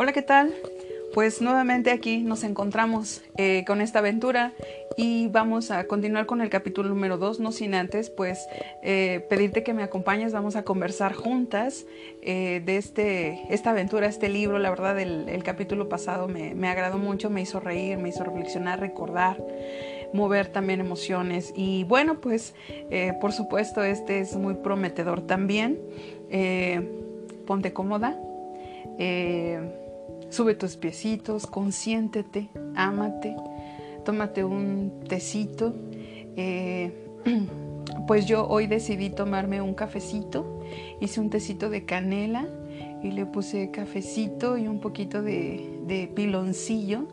[0.00, 0.54] Hola, ¿qué tal?
[1.12, 4.52] Pues nuevamente aquí nos encontramos eh, con esta aventura
[4.96, 8.46] y vamos a continuar con el capítulo número 2, no sin antes pues
[8.84, 11.84] eh, pedirte que me acompañes, vamos a conversar juntas
[12.22, 16.98] eh, de este, esta aventura, este libro, la verdad el, capítulo pasado me, me, agradó
[16.98, 19.44] mucho, me hizo reír, me hizo reflexionar, recordar,
[20.12, 22.54] mover también emociones y bueno pues
[23.20, 25.80] por supuesto este es muy prometedor también,
[27.48, 28.16] ponte cómoda.
[30.30, 33.34] Sube tus piecitos, consiéntete, ámate,
[34.04, 35.74] tómate un tecito.
[36.36, 36.92] Eh,
[38.06, 40.60] pues yo hoy decidí tomarme un cafecito,
[41.00, 42.46] hice un tecito de canela
[43.02, 47.06] y le puse cafecito y un poquito de, piloncillo.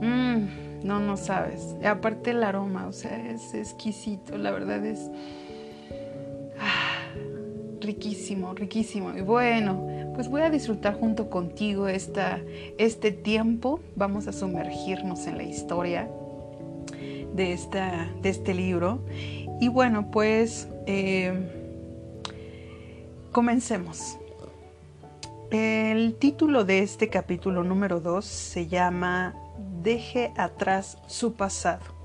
[0.00, 1.76] Mm, no, no sabes.
[1.84, 5.10] Aparte el aroma, o sea, es exquisito, la verdad es
[7.80, 9.16] riquísimo, riquísimo.
[9.16, 12.40] Y bueno, pues voy a disfrutar junto contigo esta,
[12.78, 13.80] este tiempo.
[13.96, 16.08] Vamos a sumergirnos en la historia
[17.34, 19.00] de, esta, de este libro.
[19.60, 21.32] Y bueno, pues eh,
[23.32, 24.18] comencemos.
[25.50, 29.34] El título de este capítulo número 2 se llama
[29.82, 31.97] Deje atrás su pasado.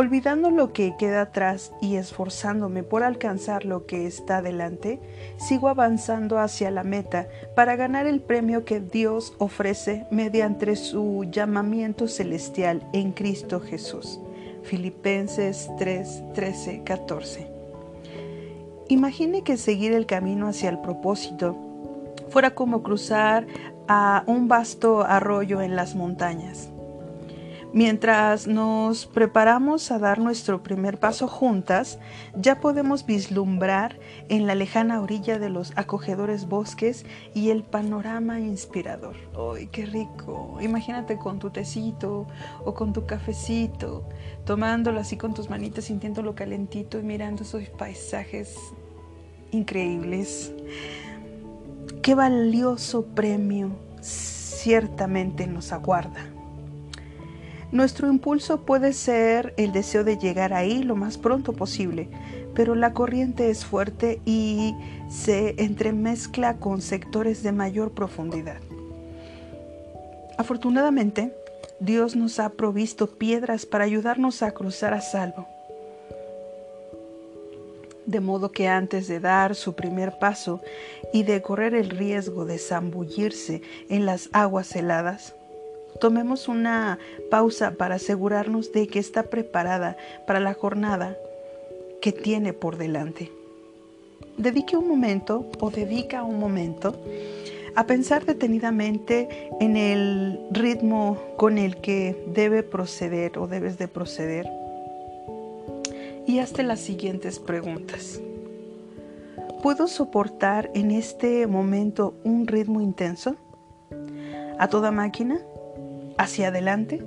[0.00, 4.98] Olvidando lo que queda atrás y esforzándome por alcanzar lo que está delante,
[5.36, 12.08] sigo avanzando hacia la meta para ganar el premio que Dios ofrece mediante su llamamiento
[12.08, 14.18] celestial en Cristo Jesús.
[14.62, 17.46] Filipenses 3, 13, 14.
[18.88, 21.58] Imagine que seguir el camino hacia el propósito
[22.30, 23.46] fuera como cruzar
[23.86, 26.70] a un vasto arroyo en las montañas.
[27.72, 32.00] Mientras nos preparamos a dar nuestro primer paso juntas,
[32.34, 33.96] ya podemos vislumbrar
[34.28, 39.14] en la lejana orilla de los acogedores bosques y el panorama inspirador.
[39.54, 40.58] ¡Ay, qué rico!
[40.60, 42.26] Imagínate con tu tecito
[42.64, 44.04] o con tu cafecito,
[44.44, 48.56] tomándolo así con tus manitas, sintiéndolo calentito y mirando esos paisajes
[49.52, 50.52] increíbles.
[52.02, 53.70] ¡Qué valioso premio
[54.00, 56.29] ciertamente nos aguarda!
[57.72, 62.08] Nuestro impulso puede ser el deseo de llegar ahí lo más pronto posible,
[62.52, 64.74] pero la corriente es fuerte y
[65.08, 68.58] se entremezcla con sectores de mayor profundidad.
[70.36, 71.32] Afortunadamente,
[71.78, 75.46] Dios nos ha provisto piedras para ayudarnos a cruzar a salvo.
[78.04, 80.60] De modo que antes de dar su primer paso
[81.12, 85.36] y de correr el riesgo de zambullirse en las aguas heladas,
[86.00, 86.98] Tomemos una
[87.30, 89.96] pausa para asegurarnos de que está preparada
[90.26, 91.16] para la jornada
[92.00, 93.30] que tiene por delante.
[94.38, 96.96] Dedique un momento o dedica un momento
[97.74, 104.48] a pensar detenidamente en el ritmo con el que debe proceder o debes de proceder
[106.26, 108.20] y hazte las siguientes preguntas.
[109.62, 113.36] ¿Puedo soportar en este momento un ritmo intenso?
[114.58, 115.40] ¿A toda máquina?
[116.20, 117.02] Hacia adelante?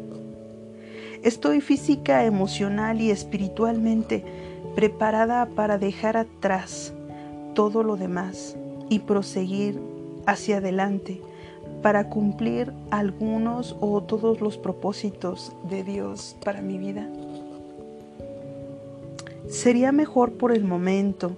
[1.22, 4.26] Estoy física, emocional y espiritualmente
[4.76, 6.94] preparada para dejar atrás
[7.54, 8.58] todo lo demás
[8.90, 9.80] y proseguir
[10.26, 11.22] hacia adelante
[11.84, 17.08] para cumplir algunos o todos los propósitos de Dios para mi vida.
[19.48, 21.38] Sería mejor por el momento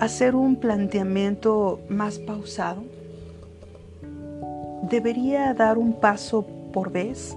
[0.00, 2.82] hacer un planteamiento más pausado.
[4.88, 7.36] Debería dar un paso por vez,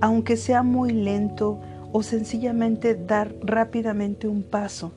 [0.00, 1.58] aunque sea muy lento
[1.92, 4.92] o sencillamente dar rápidamente un paso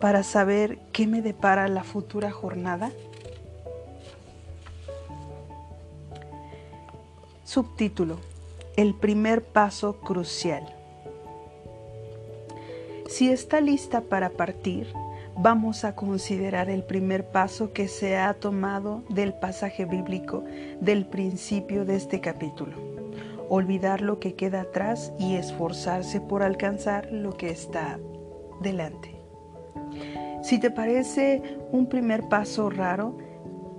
[0.00, 2.90] para saber qué me depara la futura jornada?
[7.44, 8.18] Subtítulo.
[8.76, 10.64] El primer paso crucial.
[13.08, 14.86] Si está lista para partir,
[15.42, 20.44] vamos a considerar el primer paso que se ha tomado del pasaje bíblico
[20.80, 22.90] del principio de este capítulo
[23.50, 27.98] olvidar lo que queda atrás y esforzarse por alcanzar lo que está
[28.62, 29.16] delante.
[30.40, 33.18] Si te parece un primer paso raro,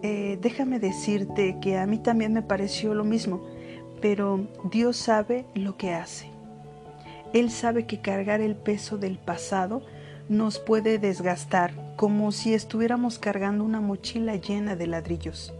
[0.01, 3.41] eh, déjame decirte que a mí también me pareció lo mismo,
[4.01, 6.27] pero Dios sabe lo que hace.
[7.31, 9.83] Él sabe que cargar el peso del pasado
[10.31, 15.53] nos puede desgastar, como si estuviéramos cargando una mochila llena de ladrillos.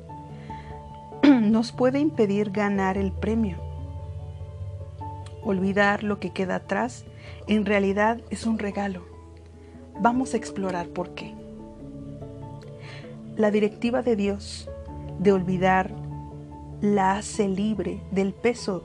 [1.23, 3.57] Nos puede impedir ganar el premio
[5.43, 7.03] Olvidar lo que queda atrás
[7.47, 9.03] en realidad es un regalo.
[9.99, 11.33] Vamos a explorar por qué.
[13.37, 14.69] La directiva de Dios,
[15.19, 15.91] de olvidar
[16.81, 18.83] la hace libre del peso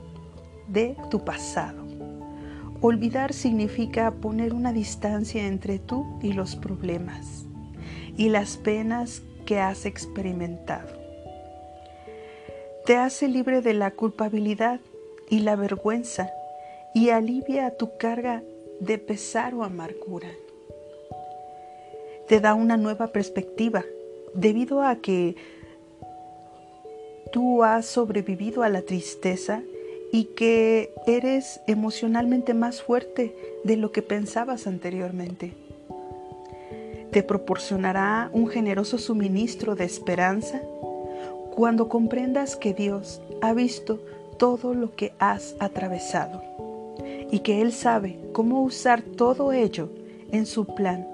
[0.67, 1.86] de tu pasado.
[2.79, 7.45] Olvidar significa poner una distancia entre tú y los problemas
[8.17, 10.89] y las penas que has experimentado.
[12.85, 14.79] Te hace libre de la culpabilidad
[15.29, 16.29] y la vergüenza
[16.93, 18.43] y alivia tu carga
[18.79, 20.29] de pesar o amargura.
[22.27, 23.83] Te da una nueva perspectiva
[24.35, 25.35] debido a que
[27.31, 29.63] tú has sobrevivido a la tristeza
[30.11, 35.53] y que eres emocionalmente más fuerte de lo que pensabas anteriormente.
[37.11, 40.61] Te proporcionará un generoso suministro de esperanza
[41.51, 43.99] cuando comprendas que Dios ha visto
[44.37, 46.43] todo lo que has atravesado
[47.31, 49.89] y que Él sabe cómo usar todo ello
[50.31, 51.07] en su plan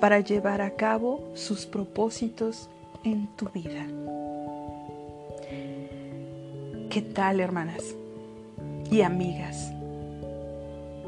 [0.00, 2.70] para llevar a cabo sus propósitos
[3.04, 3.86] en tu vida.
[6.88, 7.94] ¿Qué tal, hermanas
[8.90, 9.72] y amigas?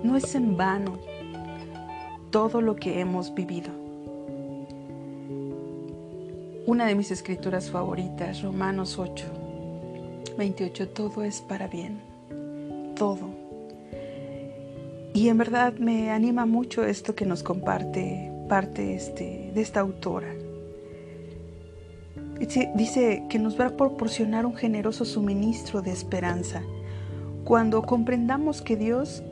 [0.03, 0.99] No es en vano
[2.31, 3.71] todo lo que hemos vivido.
[6.67, 9.27] Una de mis escrituras favoritas, Romanos 8,
[10.39, 12.01] 28, todo es para bien,
[12.97, 13.31] todo.
[15.15, 20.33] Y en verdad me anima mucho esto que nos comparte parte este, de esta autora.
[22.75, 26.63] Dice que nos va a proporcionar un generoso suministro de esperanza
[27.45, 29.23] cuando comprendamos que Dios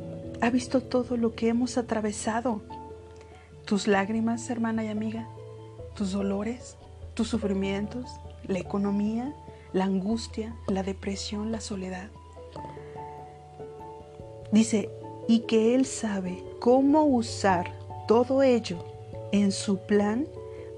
[0.40, 2.60] ha visto todo lo que hemos atravesado.
[3.64, 5.28] Tus lágrimas, hermana y amiga,
[5.94, 6.76] tus dolores,
[7.14, 8.06] tus sufrimientos,
[8.46, 9.34] la economía,
[9.72, 12.08] la angustia, la depresión, la soledad.
[14.50, 14.90] Dice,
[15.28, 17.72] y que Él sabe cómo usar
[18.08, 18.84] todo ello
[19.30, 20.26] en su plan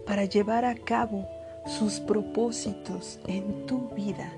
[0.07, 1.27] para llevar a cabo
[1.67, 4.33] sus propósitos en tu vida.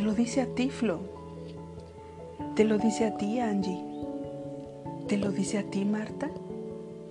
[0.00, 0.98] Te lo dice a ti, Flo.
[2.56, 3.84] Te lo dice a ti, Angie.
[5.06, 6.30] Te lo dice a ti, Marta,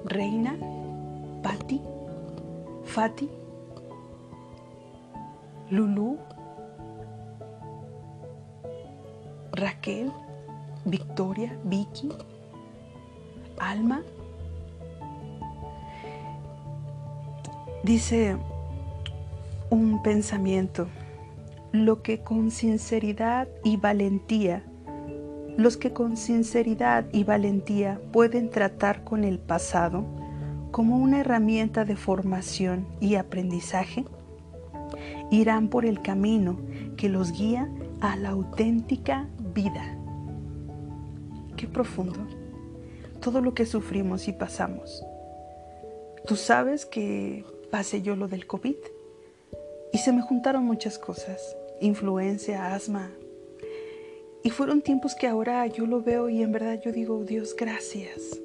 [0.06, 0.58] Reina,
[1.44, 1.80] Patti,
[2.86, 3.30] Fati,
[5.70, 6.18] Lulu,
[9.52, 10.12] Raquel,
[10.86, 12.10] Victoria, Vicky,
[13.60, 14.02] Alma.
[17.84, 18.36] Dice
[19.70, 20.88] un pensamiento,
[21.72, 24.64] lo que con sinceridad y valentía,
[25.58, 30.06] los que con sinceridad y valentía pueden tratar con el pasado
[30.72, 34.06] como una herramienta de formación y aprendizaje,
[35.32, 36.60] irán por el camino
[36.98, 37.70] que los guía
[38.02, 39.98] a la auténtica vida.
[41.58, 42.20] Qué profundo.
[43.20, 45.04] Todo lo que sufrimos y pasamos.
[46.26, 48.78] Tú sabes que pasé yo lo del COVID
[49.92, 51.56] y se me juntaron muchas cosas.
[51.82, 53.12] Influencia, asma.
[54.44, 58.40] Y fueron tiempos que ahora yo lo veo y en verdad yo digo, Dios, gracias.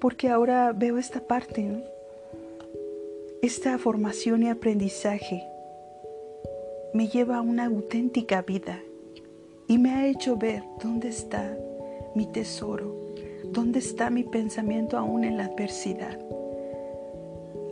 [0.00, 1.84] Porque ahora veo esta parte,
[3.42, 5.42] esta formación y aprendizaje
[6.94, 8.80] me lleva a una auténtica vida
[9.66, 11.56] y me ha hecho ver dónde está
[12.14, 12.94] mi tesoro,
[13.44, 16.18] dónde está mi pensamiento aún en la adversidad,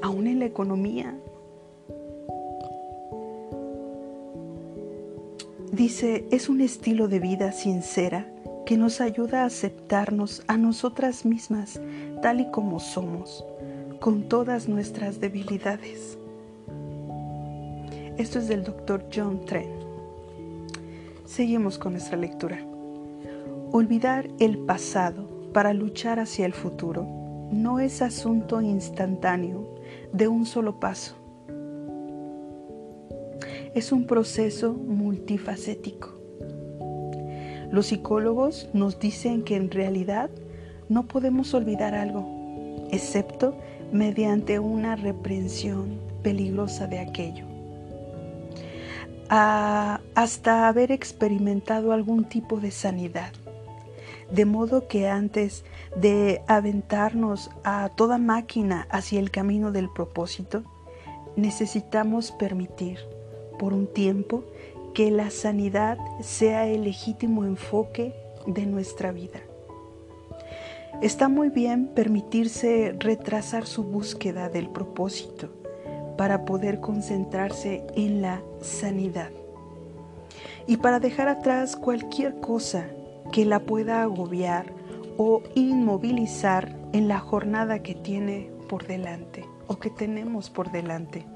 [0.03, 1.19] aún en la economía.
[5.77, 8.27] Dice, es un estilo de vida sincera
[8.65, 11.79] que nos ayuda a aceptarnos a nosotras mismas
[12.23, 13.45] tal y como somos,
[14.01, 16.17] con todas nuestras debilidades.
[18.17, 19.69] Esto es del doctor John Trent.
[21.27, 22.59] Seguimos con nuestra lectura.
[23.71, 27.07] Olvidar el pasado para luchar hacia el futuro
[27.53, 29.75] no es asunto instantáneo
[30.15, 31.17] de un solo paso.
[33.75, 34.73] Es un proceso
[35.27, 36.11] multifacético.
[37.73, 40.31] Los psicólogos nos dicen que en realidad
[40.89, 43.57] no podemos olvidar algo, excepto
[43.91, 47.45] mediante una reprensión peligrosa de aquello
[49.29, 53.33] hasta haber experimentado algún tipo de sanidad.
[54.31, 55.65] De modo que antes
[55.97, 60.63] de aventarnos a toda máquina hacia el camino del propósito,
[61.35, 63.01] necesitamos permitir
[63.59, 64.45] por un tiempo
[64.97, 68.15] que la sanidad sea el legítimo enfoque
[68.47, 69.41] de nuestra vida.
[71.03, 75.51] Está muy bien permitirse retrasar su búsqueda del propósito
[76.17, 79.29] para poder concentrarse en la sanidad
[80.67, 82.87] y para dejar atrás cualquier cosa
[83.33, 84.73] que la pueda agobiar
[85.19, 89.45] o inmovilizar en la jornada que tiene por delante.
[89.69, 91.27] o que tenemos por delante.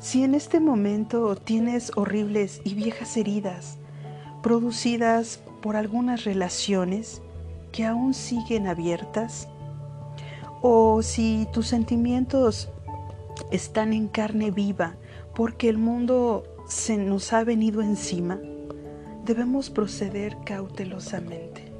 [0.00, 3.76] Si en este momento tienes horribles y viejas heridas
[4.42, 7.20] producidas por algunas relaciones
[7.70, 9.46] que aún siguen abiertas,
[10.62, 12.70] o si tus sentimientos
[13.50, 14.94] están en carne viva
[15.34, 18.40] porque el mundo se nos ha venido encima,
[19.26, 21.70] debemos proceder cautelosamente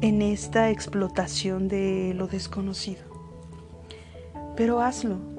[0.00, 3.04] en esta explotación de lo desconocido.
[4.56, 5.35] Pero hazlo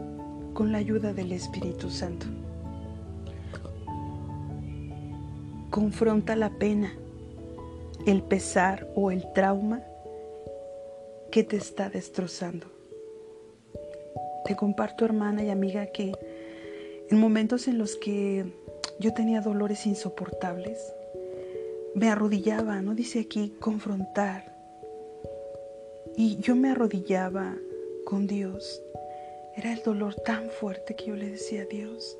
[0.57, 2.25] con la ayuda del Espíritu Santo.
[5.69, 6.91] Confronta la pena,
[8.07, 9.83] el pesar o el trauma
[11.31, 12.65] que te está destrozando.
[14.45, 16.13] Te comparto, hermana y amiga, que
[17.11, 18.51] en momentos en los que
[18.99, 20.79] yo tenía dolores insoportables,
[21.93, 24.57] me arrodillaba, no dice aquí confrontar,
[26.15, 27.53] y yo me arrodillaba
[28.05, 28.81] con Dios.
[29.57, 32.19] Era el dolor tan fuerte que yo le decía a Dios.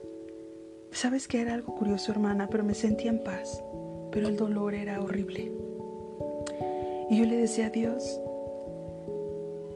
[0.90, 3.64] Sabes que era algo curioso, hermana, pero me sentía en paz,
[4.12, 5.52] pero el dolor era horrible.
[7.12, 8.20] Y yo le decía a Dios,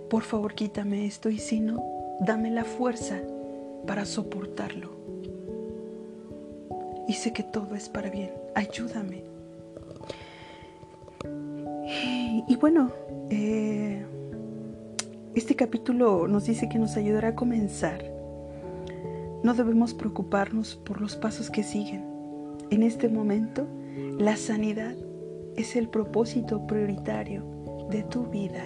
[0.09, 3.21] por favor quítame esto y si no, dame la fuerza
[3.85, 4.89] para soportarlo.
[7.07, 9.23] Y sé que todo es para bien, ayúdame.
[12.47, 12.91] Y bueno,
[13.29, 14.03] eh,
[15.33, 18.03] este capítulo nos dice que nos ayudará a comenzar.
[19.43, 22.03] No debemos preocuparnos por los pasos que siguen.
[22.69, 23.65] En este momento,
[24.19, 24.93] la sanidad
[25.55, 27.43] es el propósito prioritario
[27.89, 28.63] de tu vida.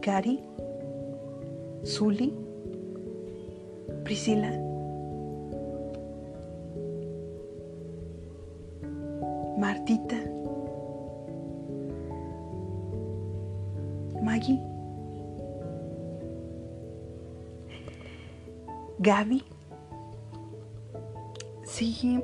[0.00, 0.40] Cari,
[1.84, 2.34] Zuli,
[4.04, 4.50] Priscila,
[9.56, 10.16] Martita,
[18.98, 19.44] Gaby.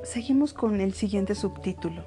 [0.02, 2.04] seguimos con el siguiente subtítulo.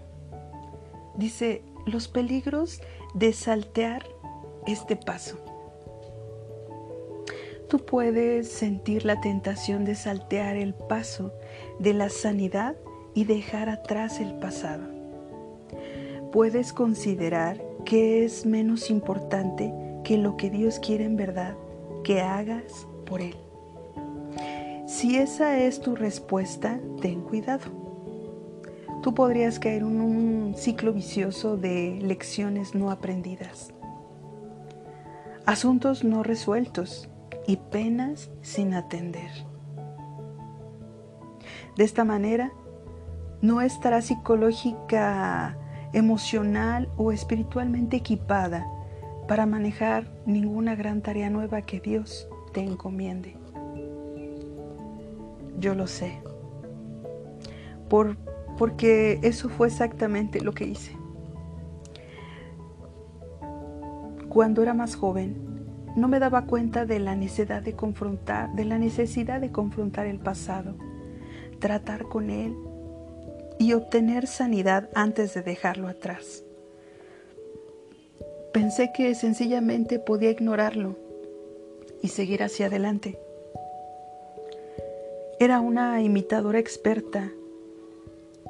[1.15, 2.81] Dice, los peligros
[3.15, 4.05] de saltear
[4.67, 5.37] este paso.
[7.67, 11.33] Tú puedes sentir la tentación de saltear el paso
[11.79, 12.75] de la sanidad
[13.15, 14.87] y dejar atrás el pasado.
[16.31, 19.73] Puedes considerar que es menos importante
[20.09, 21.55] que lo que Dios quiere en verdad
[22.03, 23.35] que hagas por Él.
[24.87, 27.69] Si esa es tu respuesta, ten cuidado.
[29.03, 33.71] Tú podrías caer en un ciclo vicioso de lecciones no aprendidas,
[35.45, 37.07] asuntos no resueltos
[37.45, 39.29] y penas sin atender.
[41.77, 42.51] De esta manera,
[43.43, 45.55] no estará psicológica,
[45.93, 48.65] emocional o espiritualmente equipada
[49.29, 53.37] para manejar ninguna gran tarea nueva que Dios te encomiende.
[55.59, 56.19] Yo lo sé,
[57.89, 58.17] por,
[58.57, 60.97] porque eso fue exactamente lo que hice.
[64.29, 65.35] Cuando era más joven,
[65.95, 70.17] no me daba cuenta de la necesidad de confrontar, de la necesidad de confrontar el
[70.17, 70.75] pasado,
[71.59, 72.55] tratar con él
[73.59, 76.45] y obtener sanidad antes de dejarlo atrás.
[78.51, 80.95] Pensé que sencillamente podía ignorarlo
[82.01, 83.19] y seguir hacia adelante.
[85.39, 87.31] Era una imitadora experta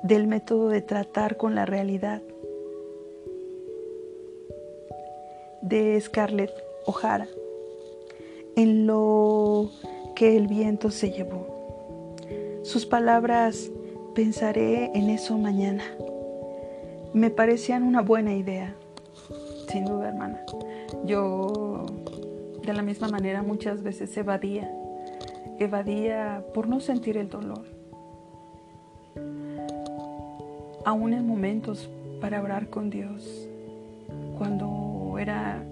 [0.04, 2.22] del método de tratar con la realidad
[5.62, 6.52] de Scarlett
[6.86, 7.28] Ojara,
[8.56, 9.70] en lo
[10.16, 12.16] que el viento se llevó.
[12.64, 13.70] Sus palabras,
[14.16, 15.84] pensaré en eso mañana,
[17.14, 18.76] me parecían una buena idea,
[19.70, 20.42] sin duda hermana.
[21.06, 21.86] Yo
[22.66, 24.72] de la misma manera muchas veces evadía,
[25.60, 27.66] evadía por no sentir el dolor.
[30.86, 31.90] Aún en momentos
[32.22, 33.48] para orar con Dios,
[34.38, 35.64] cuando era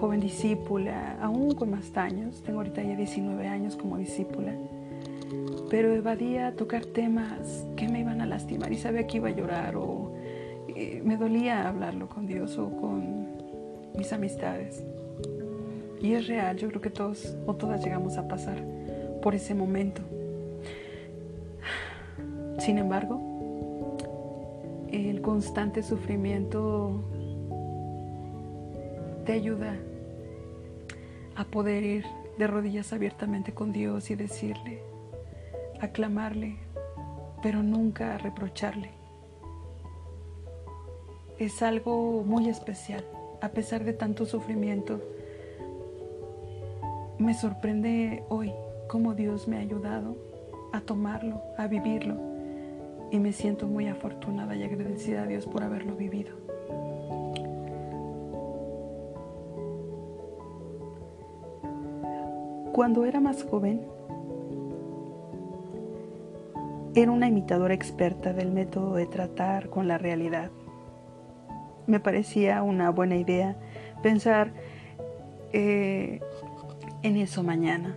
[0.00, 4.52] joven discípula, aún con más años, tengo ahorita ya 19 años como discípula,
[5.70, 9.76] pero evadía tocar temas que me iban a lastimar y sabía que iba a llorar
[9.76, 10.11] o
[10.76, 13.26] eh, me dolía hablarlo con Dios o con
[13.96, 14.82] mis amistades.
[16.00, 18.62] Y es real, yo creo que todos o todas llegamos a pasar
[19.22, 20.02] por ese momento.
[22.58, 23.20] Sin embargo,
[24.90, 27.02] el constante sufrimiento
[29.24, 29.76] te ayuda
[31.36, 32.04] a poder ir
[32.38, 34.82] de rodillas abiertamente con Dios y decirle,
[35.80, 36.56] aclamarle,
[37.42, 39.01] pero nunca reprocharle.
[41.38, 43.04] Es algo muy especial
[43.42, 45.00] a pesar de tanto sufrimiento,
[47.18, 48.52] me sorprende hoy
[48.86, 50.16] cómo Dios me ha ayudado
[50.72, 52.14] a tomarlo, a vivirlo.
[53.10, 56.36] Y me siento muy afortunada y agradecida a Dios por haberlo vivido.
[62.72, 63.82] Cuando era más joven,
[66.94, 70.50] era una imitadora experta del método de tratar con la realidad.
[71.86, 73.56] Me parecía una buena idea
[74.02, 74.52] pensar
[75.52, 76.20] eh,
[77.02, 77.96] en eso mañana.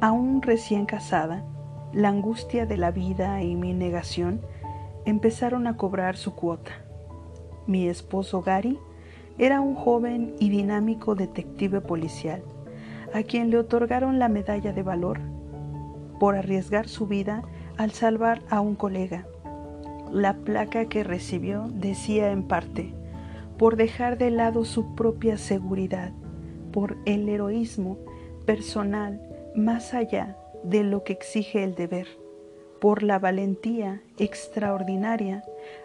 [0.00, 1.44] Aún recién casada,
[1.92, 4.40] la angustia de la vida y mi negación
[5.04, 6.70] empezaron a cobrar su cuota.
[7.66, 8.78] Mi esposo Gary
[9.38, 12.42] era un joven y dinámico detective policial,
[13.14, 15.20] a quien le otorgaron la medalla de valor
[16.20, 17.42] por arriesgar su vida
[17.76, 19.26] al salvar a un colega.
[20.12, 22.92] La placa que recibió decía en parte,
[23.58, 26.12] por dejar de lado su propia seguridad,
[26.72, 27.98] por el heroísmo
[28.46, 29.20] personal
[29.54, 32.06] más allá de lo que exige el deber,
[32.80, 35.44] por la valentía extraordinaria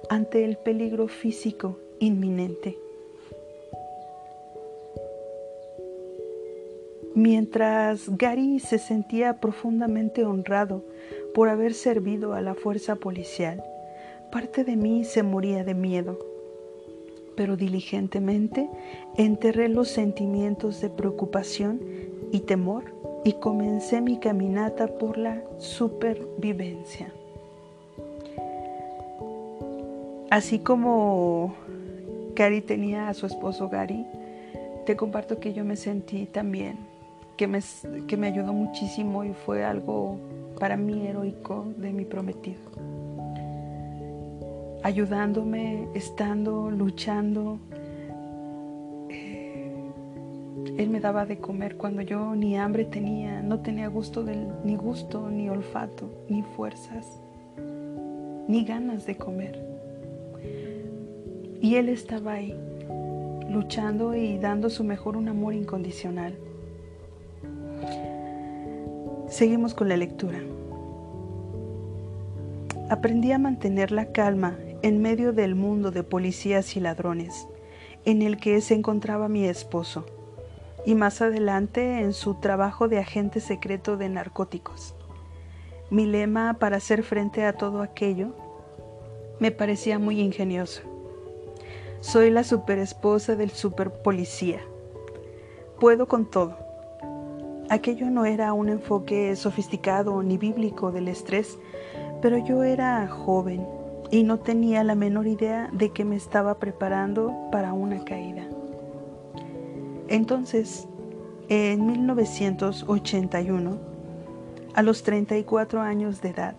[0.09, 2.77] ante el peligro físico inminente.
[7.15, 10.83] Mientras Gary se sentía profundamente honrado
[11.33, 13.63] por haber servido a la fuerza policial,
[14.33, 16.33] parte de mí se moría de miedo
[17.35, 18.69] pero diligentemente
[19.17, 21.79] enterré los sentimientos de preocupación
[22.31, 22.83] y temor
[23.23, 27.11] y comencé mi caminata por la supervivencia.
[30.29, 31.53] Así como
[32.35, 34.05] Gary tenía a su esposo Gary,
[34.85, 36.77] te comparto que yo me sentí también,
[37.37, 37.59] que me,
[38.07, 40.17] que me ayudó muchísimo y fue algo
[40.59, 43.02] para mí heroico de mi prometido
[44.83, 47.57] ayudándome, estando, luchando.
[49.09, 49.71] Eh,
[50.77, 54.75] él me daba de comer cuando yo ni hambre tenía, no tenía gusto del, ni
[54.75, 57.07] gusto, ni olfato, ni fuerzas,
[58.47, 59.63] ni ganas de comer.
[61.61, 62.53] Y él estaba ahí,
[63.49, 66.35] luchando y dando su mejor un amor incondicional.
[69.29, 70.39] Seguimos con la lectura.
[72.89, 77.47] Aprendí a mantener la calma en medio del mundo de policías y ladrones,
[78.03, 80.05] en el que se encontraba mi esposo,
[80.85, 84.93] y más adelante en su trabajo de agente secreto de narcóticos.
[85.89, 88.35] Mi lema para hacer frente a todo aquello
[89.39, 90.81] me parecía muy ingenioso.
[92.01, 94.59] Soy la superesposa del super policía.
[95.79, 96.57] Puedo con todo.
[97.69, 101.57] Aquello no era un enfoque sofisticado ni bíblico del estrés,
[102.21, 103.65] pero yo era joven
[104.13, 108.47] y no tenía la menor idea de que me estaba preparando para una caída.
[110.07, 110.87] Entonces,
[111.49, 113.79] en 1981,
[114.75, 116.53] a los 34 años de edad,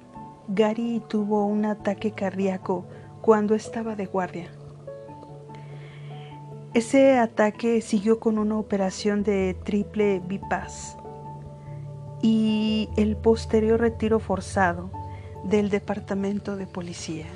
[0.48, 2.86] Gary tuvo un ataque cardíaco
[3.20, 4.50] cuando estaba de guardia.
[6.74, 10.96] Ese ataque siguió con una operación de triple bypass
[12.20, 14.90] y el posterior retiro forzado
[15.44, 17.26] del departamento de policía.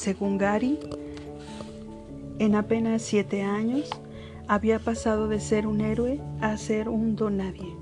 [0.00, 0.78] Según Gary,
[2.38, 3.90] en apenas siete años
[4.48, 7.76] había pasado de ser un héroe a ser un donadie.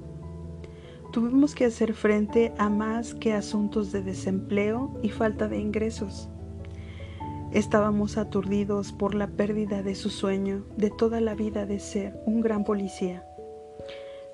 [1.12, 6.28] Tuvimos que hacer frente a más que asuntos de desempleo y falta de ingresos.
[7.52, 12.40] Estábamos aturdidos por la pérdida de su sueño de toda la vida de ser un
[12.40, 13.24] gran policía,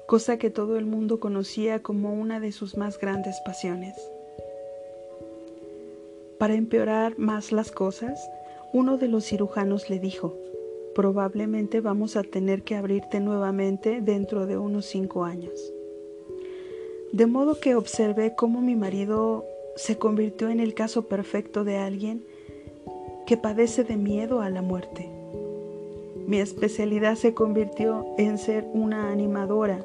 [0.07, 3.95] cosa que todo el mundo conocía como una de sus más grandes pasiones.
[6.39, 8.29] Para empeorar más las cosas,
[8.73, 10.37] uno de los cirujanos le dijo,
[10.95, 15.73] probablemente vamos a tener que abrirte nuevamente dentro de unos cinco años.
[17.13, 19.45] De modo que observé cómo mi marido
[19.77, 22.25] se convirtió en el caso perfecto de alguien
[23.27, 25.09] que padece de miedo a la muerte.
[26.27, 29.85] Mi especialidad se convirtió en ser una animadora.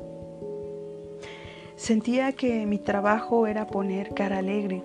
[1.75, 4.81] Sentía que mi trabajo era poner cara alegre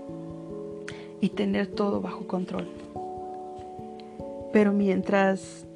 [1.24, 2.68] y tener todo bajo control.
[4.52, 5.66] Pero mientras,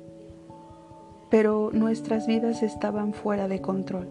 [1.30, 4.08] pero nuestras vidas estaban fuera de control.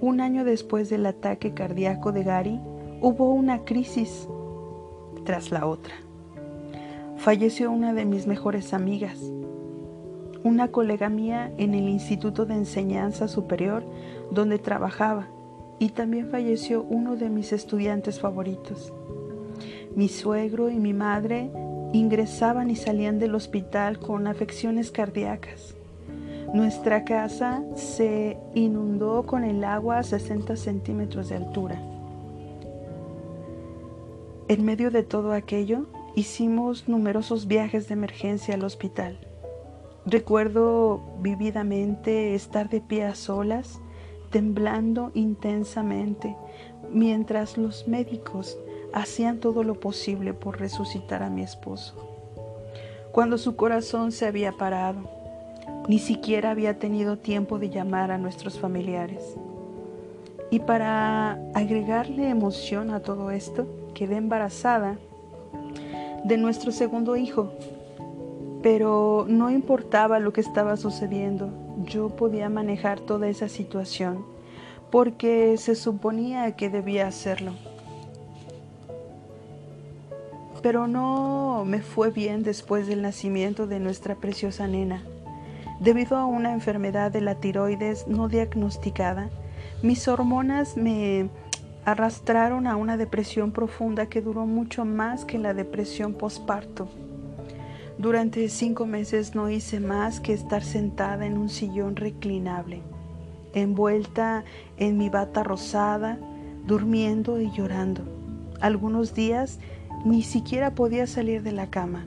[0.00, 2.58] Un año después del ataque cardíaco de Gary,
[3.02, 4.26] hubo una crisis
[5.26, 5.92] tras la otra.
[7.18, 9.20] Falleció una de mis mejores amigas,
[10.42, 13.84] una colega mía en el Instituto de Enseñanza Superior
[14.30, 15.26] donde trabajaba,
[15.78, 18.90] y también falleció uno de mis estudiantes favoritos.
[19.94, 21.50] Mi suegro y mi madre
[21.92, 25.76] ingresaban y salían del hospital con afecciones cardíacas.
[26.52, 31.80] Nuestra casa se inundó con el agua a 60 centímetros de altura.
[34.48, 39.18] En medio de todo aquello, hicimos numerosos viajes de emergencia al hospital.
[40.06, 43.80] Recuerdo vividamente estar de pie a solas,
[44.30, 46.36] temblando intensamente,
[46.90, 48.58] mientras los médicos
[48.94, 51.96] hacían todo lo posible por resucitar a mi esposo.
[53.10, 55.00] Cuando su corazón se había parado,
[55.88, 59.36] ni siquiera había tenido tiempo de llamar a nuestros familiares.
[60.50, 64.96] Y para agregarle emoción a todo esto, quedé embarazada
[66.22, 67.52] de nuestro segundo hijo.
[68.62, 71.50] Pero no importaba lo que estaba sucediendo,
[71.84, 74.24] yo podía manejar toda esa situación
[74.90, 77.73] porque se suponía que debía hacerlo.
[80.64, 85.02] Pero no me fue bien después del nacimiento de nuestra preciosa nena.
[85.78, 89.28] Debido a una enfermedad de la tiroides no diagnosticada,
[89.82, 91.28] mis hormonas me
[91.84, 96.88] arrastraron a una depresión profunda que duró mucho más que la depresión posparto.
[97.98, 102.80] Durante cinco meses no hice más que estar sentada en un sillón reclinable,
[103.52, 104.44] envuelta
[104.78, 106.18] en mi bata rosada,
[106.66, 108.00] durmiendo y llorando.
[108.62, 109.58] Algunos días
[110.04, 112.06] ni siquiera podía salir de la cama.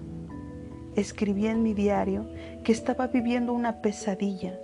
[0.96, 2.28] Escribí en mi diario
[2.64, 4.60] que estaba viviendo una pesadilla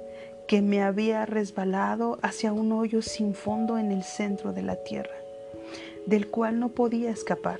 [0.47, 5.15] que me había resbalado hacia un hoyo sin fondo en el centro de la tierra,
[6.05, 7.59] del cual no podía escapar.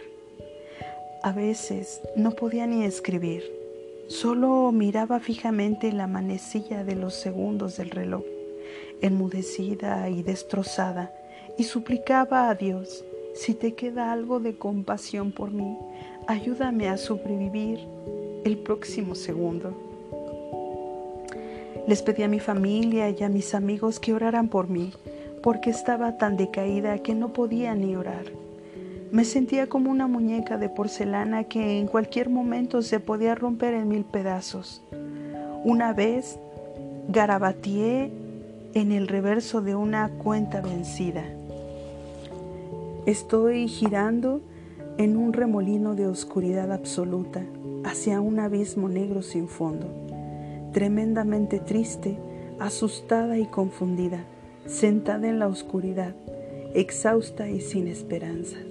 [1.24, 3.44] A veces no podía ni escribir,
[4.08, 8.24] solo miraba fijamente la manecilla de los segundos del reloj,
[9.02, 11.14] enmudecida y destrozada,
[11.58, 15.78] y suplicaba a Dios, si te queda algo de compasión por mí,
[16.28, 17.80] ayúdame a sobrevivir
[18.46, 19.74] el próximo segundo.
[21.88, 24.94] Les pedí a mi familia y a mis amigos que oraran por mí,
[25.42, 28.26] porque estaba tan decaída que no podía ni orar.
[29.12, 33.88] Me sentía como una muñeca de porcelana que en cualquier momento se podía romper en
[33.88, 34.82] mil pedazos.
[35.64, 36.40] Una vez
[37.10, 38.12] garabateé
[38.74, 41.24] en el reverso de una cuenta vencida.
[43.06, 44.42] Estoy girando
[44.98, 47.44] en un remolino de oscuridad absoluta
[47.84, 50.04] hacia un abismo negro sin fondo
[50.74, 52.18] tremendamente triste,
[52.60, 54.26] asustada y confundida,
[54.66, 56.16] sentada en la oscuridad,
[56.74, 58.66] exhausta y sin esperanzas.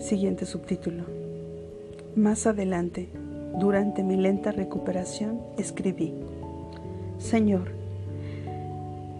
[0.00, 1.04] Siguiente subtítulo.
[2.16, 3.08] Más adelante,
[3.58, 6.14] durante mi lenta recuperación, escribí,
[7.18, 7.72] Señor,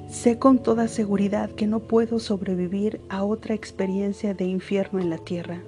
[0.09, 5.19] sé con toda seguridad que no puedo sobrevivir a otra experiencia de infierno en la
[5.19, 5.61] tierra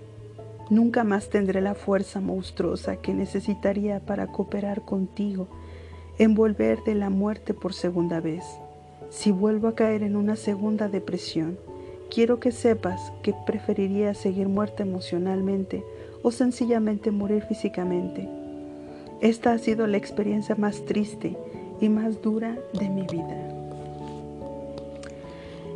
[0.70, 5.48] Nunca más tendré la fuerza monstruosa que necesitaría para cooperar contigo
[6.18, 8.44] en volver de la muerte por segunda vez.
[9.08, 11.58] Si vuelvo a caer en una segunda depresión,
[12.10, 15.84] quiero que sepas que preferiría seguir muerta emocionalmente
[16.22, 18.28] o sencillamente morir físicamente.
[19.22, 21.38] Esta ha sido la experiencia más triste
[21.80, 23.57] y más dura de mi vida.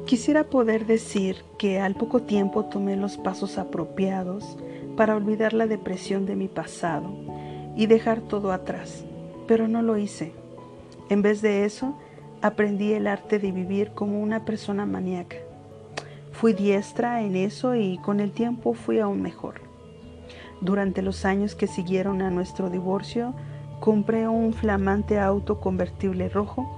[0.06, 4.58] Quisiera poder decir que al poco tiempo tomé los pasos apropiados
[4.96, 7.08] para olvidar la depresión de mi pasado
[7.76, 9.04] y dejar todo atrás,
[9.46, 10.32] pero no lo hice.
[11.08, 11.94] En vez de eso,
[12.42, 15.36] aprendí el arte de vivir como una persona maníaca.
[16.32, 19.60] Fui diestra en eso y con el tiempo fui aún mejor.
[20.60, 23.34] Durante los años que siguieron a nuestro divorcio,
[23.80, 26.68] compré un flamante auto convertible rojo,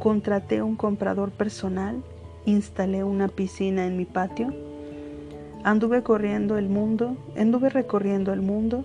[0.00, 2.02] contraté un comprador personal,
[2.48, 4.52] instalé una piscina en mi patio,
[5.64, 8.84] Anduve corriendo el mundo, anduve recorriendo el mundo,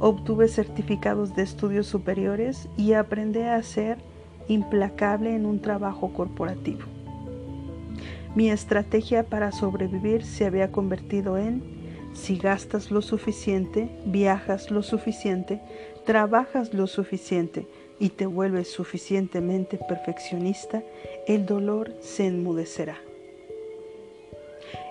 [0.00, 3.98] obtuve certificados de estudios superiores y aprendí a ser
[4.48, 6.82] implacable en un trabajo corporativo.
[8.34, 11.62] Mi estrategia para sobrevivir se había convertido en
[12.14, 15.62] si gastas lo suficiente, viajas lo suficiente,
[16.04, 17.66] trabajas lo suficiente
[18.02, 20.82] y te vuelves suficientemente perfeccionista,
[21.28, 22.98] el dolor se enmudecerá.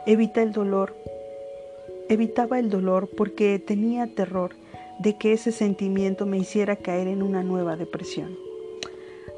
[0.06, 0.96] Evita el dolor.
[2.08, 4.52] Evitaba el dolor porque tenía terror
[5.00, 8.38] de que ese sentimiento me hiciera caer en una nueva depresión.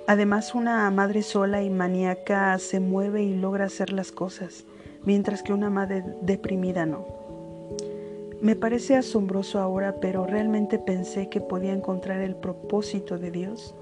[0.05, 4.65] Además, una madre sola y maníaca se mueve y logra hacer las cosas,
[5.03, 7.22] mientras que una madre deprimida no.
[8.43, 13.73] Me parece asombroso ahora, pero realmente pensé que podía encontrar el propósito de Dios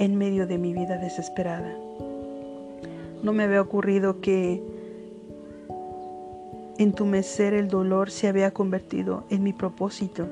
[0.00, 1.78] en medio de mi vida desesperada.
[3.22, 4.64] No me había ocurrido que
[6.76, 10.26] entumecer el dolor se había convertido en mi propósito.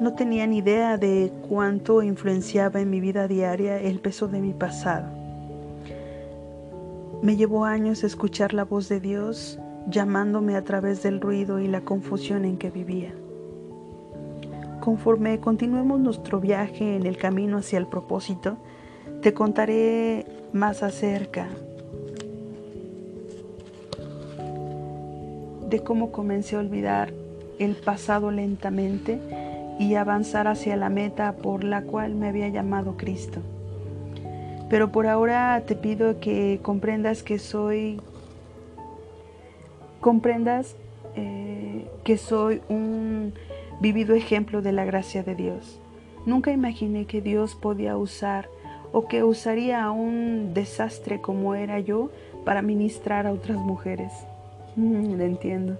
[0.00, 4.54] No tenía ni idea de cuánto influenciaba en mi vida diaria el peso de mi
[4.54, 5.08] pasado.
[7.20, 9.58] Me llevó años escuchar la voz de Dios
[9.90, 13.12] llamándome a través del ruido y la confusión en que vivía.
[14.80, 18.56] Conforme continuemos nuestro viaje en el camino hacia el propósito,
[19.20, 21.48] te contaré más acerca
[25.68, 27.12] de cómo comencé a olvidar
[27.58, 29.20] el pasado lentamente
[29.78, 33.40] y avanzar hacia la meta por la cual me había llamado Cristo.
[34.68, 38.00] Pero por ahora te pido que comprendas que soy,
[40.00, 40.76] comprendas
[41.16, 43.32] eh, que soy un
[43.80, 45.78] vivido ejemplo de la gracia de Dios.
[46.26, 48.48] Nunca imaginé que Dios podía usar
[48.92, 52.10] o que usaría a un desastre como era yo
[52.44, 54.12] para ministrar a otras mujeres.
[54.76, 55.78] Mm, lo entiendo.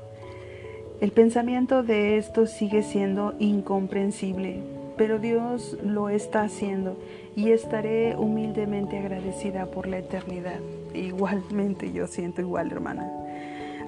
[1.00, 4.60] El pensamiento de esto sigue siendo incomprensible,
[4.96, 6.96] pero Dios lo está haciendo
[7.34, 10.60] y estaré humildemente agradecida por la eternidad.
[10.92, 13.10] Igualmente yo siento igual, hermana.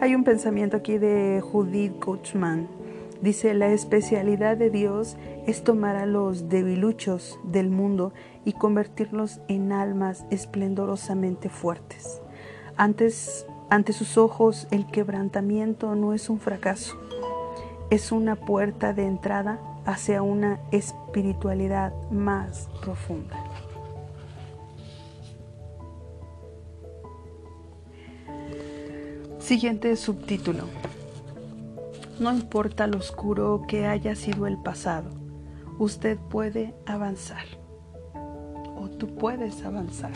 [0.02, 2.66] Hay un pensamiento aquí de Judith Kutzman.
[3.20, 8.12] Dice, la especialidad de Dios es tomar a los debiluchos del mundo
[8.44, 12.20] y convertirlos en almas esplendorosamente fuertes.
[12.76, 16.96] Antes ante sus ojos el quebrantamiento no es un fracaso,
[17.90, 23.51] es una puerta de entrada hacia una espiritualidad más profunda.
[29.42, 30.66] Siguiente subtítulo.
[32.20, 35.10] No importa lo oscuro que haya sido el pasado,
[35.80, 37.44] usted puede avanzar.
[38.76, 40.12] O tú puedes avanzar.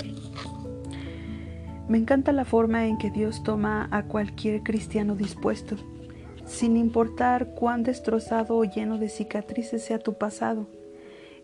[1.88, 5.74] Me encanta la forma en que Dios toma a cualquier cristiano dispuesto,
[6.44, 10.68] sin importar cuán destrozado o lleno de cicatrices sea tu pasado,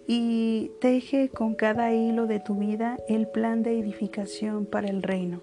[0.06, 5.40] y teje con cada hilo de tu vida el plan de edificación para el reino.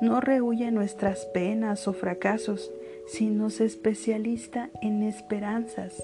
[0.00, 2.70] No rehuye nuestras penas o fracasos,
[3.08, 6.02] sino se especialista en esperanzas,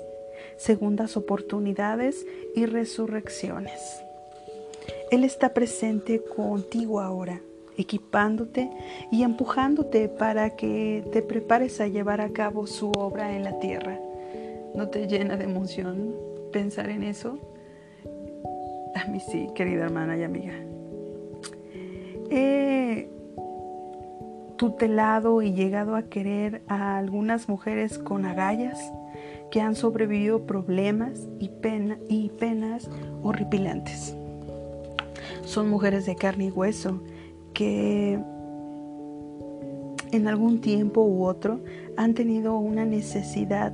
[0.56, 2.26] segundas oportunidades
[2.56, 4.02] y resurrecciones.
[5.10, 7.40] Él está presente contigo ahora,
[7.76, 8.68] equipándote
[9.12, 14.00] y empujándote para que te prepares a llevar a cabo su obra en la tierra.
[14.74, 16.16] ¿No te llena de emoción
[16.52, 17.38] pensar en eso?
[18.96, 20.54] A mí sí, querida hermana y amiga.
[22.30, 23.13] He
[24.64, 28.78] tutelado y llegado a querer a algunas mujeres con agallas
[29.50, 31.50] que han sobrevivido problemas y,
[32.08, 32.88] y penas
[33.22, 34.16] horripilantes
[35.44, 37.00] son mujeres de carne y hueso
[37.52, 38.18] que
[40.12, 41.60] en algún tiempo u otro
[41.96, 43.72] han tenido una necesidad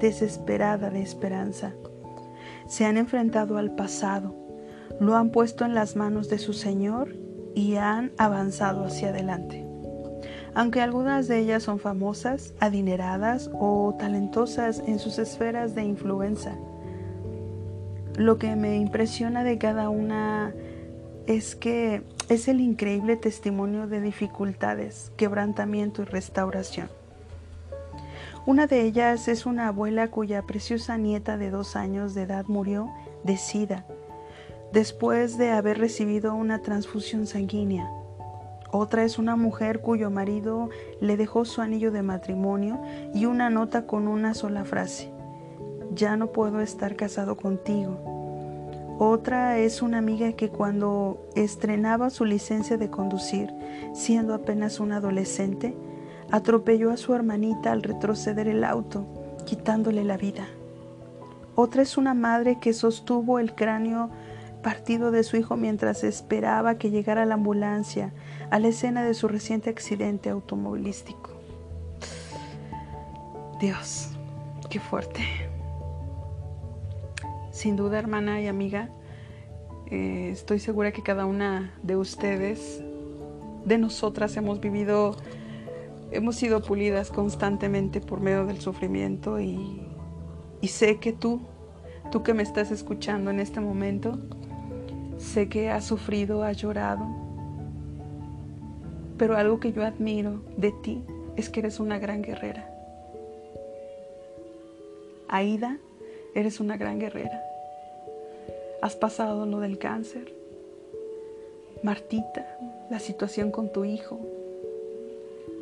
[0.00, 1.72] desesperada de esperanza.
[2.66, 4.34] Se han enfrentado al pasado,
[5.00, 7.16] lo han puesto en las manos de su Señor
[7.54, 9.67] y han avanzado hacia adelante.
[10.58, 16.58] Aunque algunas de ellas son famosas, adineradas o talentosas en sus esferas de influencia,
[18.16, 20.52] lo que me impresiona de cada una
[21.28, 26.88] es que es el increíble testimonio de dificultades, quebrantamiento y restauración.
[28.44, 32.90] Una de ellas es una abuela cuya preciosa nieta de dos años de edad murió
[33.22, 33.86] de sida
[34.72, 37.88] después de haber recibido una transfusión sanguínea.
[38.70, 40.68] Otra es una mujer cuyo marido
[41.00, 42.80] le dejó su anillo de matrimonio
[43.14, 45.10] y una nota con una sola frase.
[45.94, 48.18] Ya no puedo estar casado contigo
[49.00, 53.54] otra es una amiga que cuando estrenaba su licencia de conducir,
[53.94, 55.76] siendo apenas un adolescente,
[56.32, 59.06] atropelló a su hermanita al retroceder el auto,
[59.46, 60.48] quitándole la vida.
[61.54, 64.10] Otra es una madre que sostuvo el cráneo
[64.64, 68.12] partido de su hijo mientras esperaba que llegara la ambulancia
[68.50, 71.30] a la escena de su reciente accidente automovilístico.
[73.60, 74.10] Dios,
[74.70, 75.20] qué fuerte.
[77.50, 78.88] Sin duda, hermana y amiga,
[79.90, 82.82] eh, estoy segura que cada una de ustedes,
[83.64, 85.16] de nosotras, hemos vivido,
[86.12, 89.82] hemos sido pulidas constantemente por medio del sufrimiento y,
[90.60, 91.40] y sé que tú,
[92.12, 94.18] tú que me estás escuchando en este momento,
[95.18, 97.27] sé que has sufrido, has llorado,
[99.18, 101.02] pero algo que yo admiro de ti
[101.36, 102.72] es que eres una gran guerrera.
[105.28, 105.78] Aida,
[106.34, 107.42] eres una gran guerrera.
[108.80, 110.32] Has pasado lo del cáncer.
[111.82, 112.58] Martita,
[112.90, 114.18] la situación con tu hijo.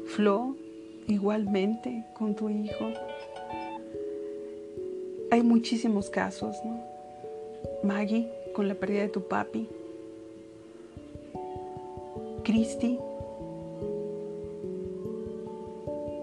[0.07, 0.55] Flo,
[1.09, 2.93] igualmente con tu hijo.
[5.31, 6.85] Hay muchísimos casos, ¿no?
[7.83, 9.69] Maggie con la pérdida de tu papi.
[12.45, 12.99] Christy.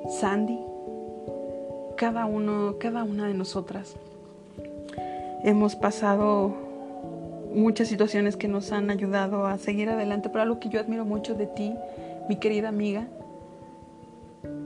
[0.09, 0.59] Sandy.
[1.97, 3.95] Cada uno, cada una de nosotras
[5.43, 6.55] hemos pasado
[7.53, 11.35] muchas situaciones que nos han ayudado a seguir adelante, pero algo que yo admiro mucho
[11.35, 11.73] de ti,
[12.27, 13.07] mi querida amiga,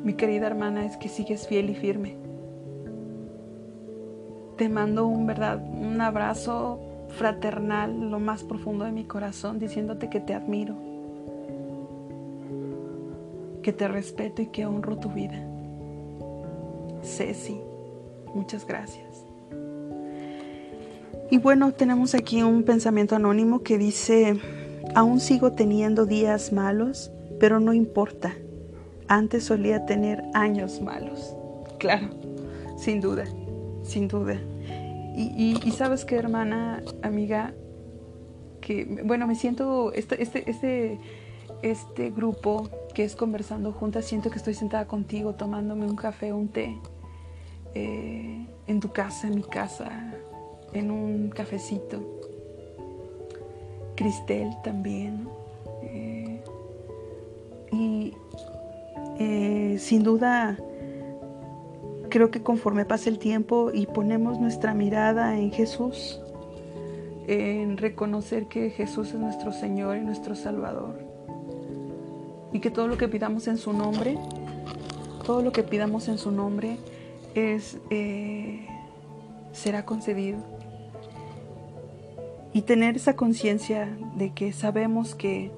[0.04, 2.16] mi querida hermana, es que sigues fiel y firme.
[4.56, 10.20] Te mando un verdad, un abrazo fraternal, lo más profundo de mi corazón, diciéndote que
[10.20, 10.76] te admiro,
[13.68, 15.46] que te respeto y que honro tu vida.
[17.04, 17.60] Ceci,
[18.34, 19.26] muchas gracias.
[21.30, 24.40] Y bueno, tenemos aquí un pensamiento anónimo que dice,
[24.96, 28.36] aún sigo teniendo días malos, pero no importa.
[29.10, 31.36] Antes solía tener años malos.
[31.78, 32.08] Claro,
[32.78, 33.26] sin duda,
[33.84, 34.40] sin duda.
[35.18, 37.54] Y, sabes qué, hermana, amiga,
[38.62, 41.00] que, bueno, me siento, este, este, este,
[41.64, 46.48] este grupo que es conversando juntas, siento que estoy sentada contigo tomándome un café, un
[46.48, 46.76] té,
[47.76, 50.16] eh, en tu casa, en mi casa,
[50.74, 52.02] en un cafecito.
[53.96, 55.30] Cristel también.
[55.84, 56.42] Eh,
[57.72, 58.14] y
[59.20, 60.58] eh, sin duda,
[62.10, 66.20] creo que conforme pasa el tiempo y ponemos nuestra mirada en Jesús,
[67.28, 71.07] en reconocer que Jesús es nuestro Señor y nuestro Salvador,
[72.54, 74.18] y que todo lo que pidamos en su nombre,
[75.26, 76.78] todo lo que pidamos en su nombre
[77.36, 78.66] es eh,
[79.52, 80.40] será concedido.
[82.54, 85.52] Y tener esa conciencia de que sabemos que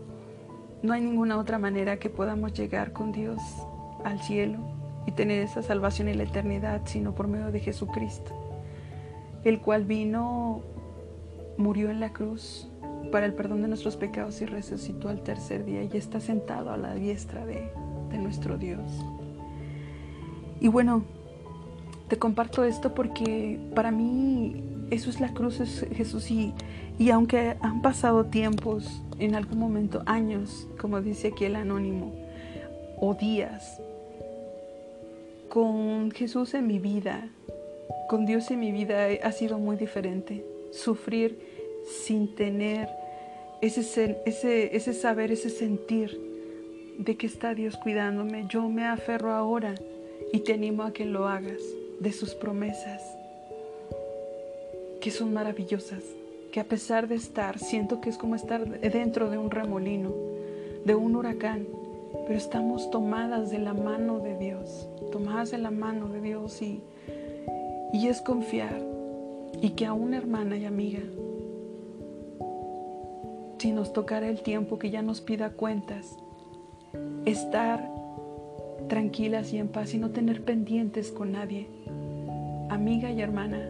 [0.81, 3.41] no hay ninguna otra manera que podamos llegar con Dios
[4.03, 4.59] al cielo
[5.05, 8.31] y tener esa salvación en la eternidad, sino por medio de Jesucristo,
[9.43, 10.61] el cual vino,
[11.57, 12.69] murió en la cruz
[13.11, 16.77] para el perdón de nuestros pecados y resucitó al tercer día y está sentado a
[16.77, 17.69] la diestra de,
[18.11, 18.81] de nuestro Dios.
[20.59, 21.03] Y bueno,
[22.07, 26.53] te comparto esto porque para mí eso es la cruz, es Jesús y
[26.99, 32.13] y aunque han pasado tiempos, en algún momento, años, como dice aquí el anónimo,
[32.99, 33.81] o días,
[35.47, 37.29] con Jesús en mi vida,
[38.09, 40.45] con Dios en mi vida ha sido muy diferente.
[40.73, 41.39] Sufrir
[41.85, 42.89] sin tener
[43.61, 46.19] ese, ese, ese saber, ese sentir
[46.97, 48.45] de que está Dios cuidándome.
[48.49, 49.75] Yo me aferro ahora
[50.33, 51.61] y te animo a que lo hagas
[51.99, 53.01] de sus promesas,
[55.01, 56.03] que son maravillosas
[56.51, 60.13] que a pesar de estar, siento que es como estar dentro de un remolino,
[60.83, 61.67] de un huracán,
[62.25, 66.81] pero estamos tomadas de la mano de Dios, tomadas de la mano de Dios y,
[67.93, 68.81] y es confiar
[69.61, 71.01] y que a una hermana y amiga,
[73.59, 76.17] si nos tocará el tiempo que ya nos pida cuentas,
[77.25, 77.89] estar
[78.87, 81.67] tranquilas y en paz y no tener pendientes con nadie,
[82.69, 83.69] amiga y hermana,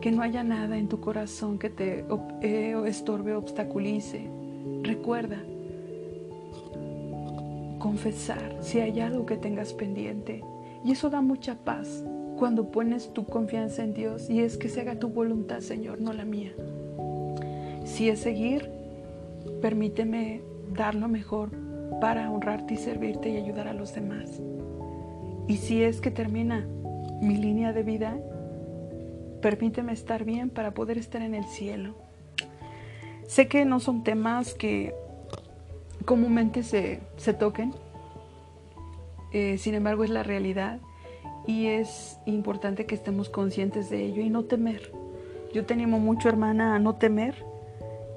[0.00, 2.04] que no haya nada en tu corazón que te
[2.42, 4.28] eh, estorbe o obstaculice.
[4.82, 5.38] Recuerda
[7.78, 10.42] confesar si hay algo que tengas pendiente.
[10.84, 12.04] Y eso da mucha paz
[12.38, 16.12] cuando pones tu confianza en Dios y es que se haga tu voluntad, Señor, no
[16.12, 16.52] la mía.
[17.98, 18.70] Si es seguir,
[19.60, 20.40] permíteme
[20.72, 21.50] dar lo mejor
[22.00, 24.40] para honrarte y servirte y ayudar a los demás.
[25.48, 26.64] Y si es que termina
[27.20, 28.16] mi línea de vida,
[29.40, 31.94] Permíteme estar bien para poder estar en el cielo.
[33.26, 34.94] Sé que no son temas que
[36.04, 37.00] comúnmente se,
[37.38, 37.72] toquen,
[39.32, 40.80] eh, sin embargo es la realidad
[41.46, 44.92] y es importante que estemos conscientes de ello y no temer.
[45.52, 47.47] Yo te animo mucho, hermana, a no temer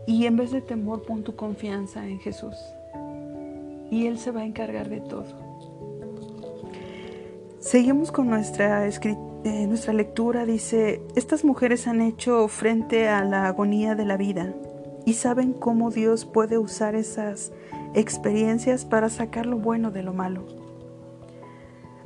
[0.07, 2.55] y en vez de temor pon tu confianza en Jesús
[3.89, 5.25] y Él se va a encargar de todo.
[7.59, 13.95] Seguimos con nuestra escritura nuestra lectura dice, estas mujeres han hecho frente a la agonía
[13.95, 14.53] de la vida
[15.03, 17.51] y saben cómo Dios puede usar esas
[17.95, 20.45] experiencias para sacar lo bueno de lo malo.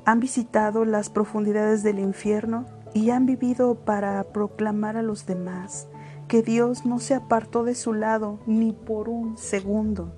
[0.05, 5.89] Han visitado las profundidades del infierno y han vivido para proclamar a los demás
[6.27, 10.13] que Dios no se apartó de su lado ni por un segundo.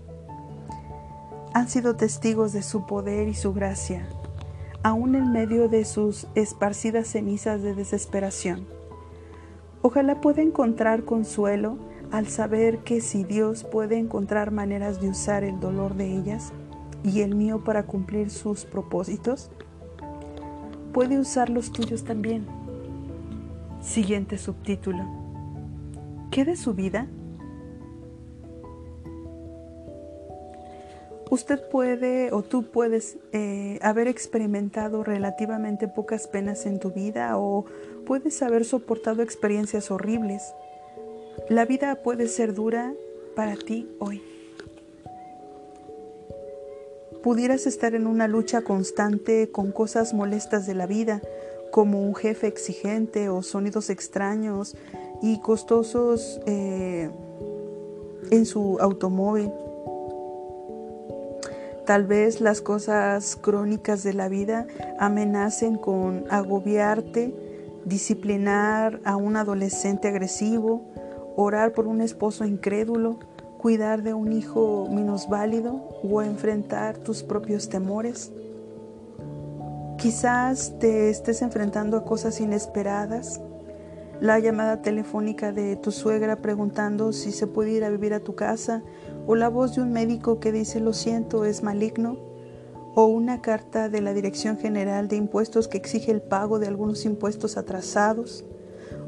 [1.54, 4.08] Han sido testigos de su poder y su gracia
[4.88, 8.66] aún en medio de sus esparcidas cenizas de desesperación.
[9.82, 11.78] Ojalá pueda encontrar consuelo
[12.10, 16.54] al saber que si Dios puede encontrar maneras de usar el dolor de ellas
[17.04, 19.52] y el mío para cumplir sus propósitos,
[20.94, 22.46] puede usar los tuyos también.
[23.82, 25.17] Siguiente subtítulo.
[26.32, 27.08] ¿Qué de su vida?
[31.30, 37.66] Usted puede o tú puedes eh, haber experimentado relativamente pocas penas en tu vida o
[38.06, 40.54] puedes haber soportado experiencias horribles.
[41.50, 42.94] La vida puede ser dura
[43.36, 44.22] para ti hoy.
[47.24, 51.22] Pudieras estar en una lucha constante con cosas molestas de la vida,
[51.72, 54.78] como un jefe exigente o sonidos extraños
[55.22, 57.10] y costosos eh,
[58.32, 59.52] en su automóvil.
[61.86, 64.68] Tal vez las cosas crónicas de la vida
[65.00, 67.34] amenacen con agobiarte,
[67.86, 70.82] disciplinar a un adolescente agresivo,
[71.38, 73.20] orar por un esposo incrédulo,
[73.58, 78.32] cuidar de un hijo minusválido o enfrentar tus propios temores.
[79.98, 83.42] Quizás te estés enfrentando a cosas inesperadas,
[84.20, 88.36] la llamada telefónica de tu suegra preguntando si se puede ir a vivir a tu
[88.36, 88.84] casa,
[89.28, 92.18] o la voz de un médico que dice lo siento, es maligno,
[92.96, 97.06] o una carta de la Dirección General de Impuestos que exige el pago de algunos
[97.06, 98.44] impuestos atrasados,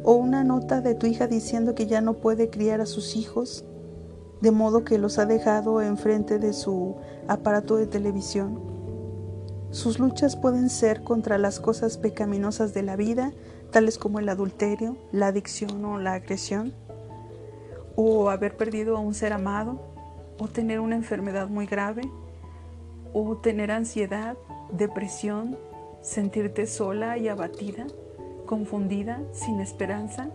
[0.03, 3.65] o una nota de tu hija diciendo que ya no puede criar a sus hijos,
[4.41, 6.95] de modo que los ha dejado enfrente de su
[7.27, 8.61] aparato de televisión.
[9.71, 13.33] Sus luchas pueden ser contra las cosas pecaminosas de la vida,
[13.71, 16.73] tales como el adulterio, la adicción o la agresión,
[17.95, 19.79] o haber perdido a un ser amado,
[20.39, 22.03] o tener una enfermedad muy grave,
[23.13, 24.37] o tener ansiedad,
[24.71, 25.57] depresión,
[26.01, 27.87] sentirte sola y abatida
[28.49, 30.31] confundida, sin esperanza?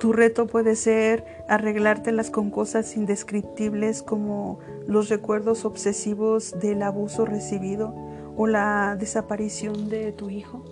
[0.00, 4.58] Tu reto puede ser arreglártelas con cosas indescriptibles como
[4.88, 7.94] los recuerdos obsesivos del abuso recibido
[8.36, 10.64] o la desaparición de tu hijo.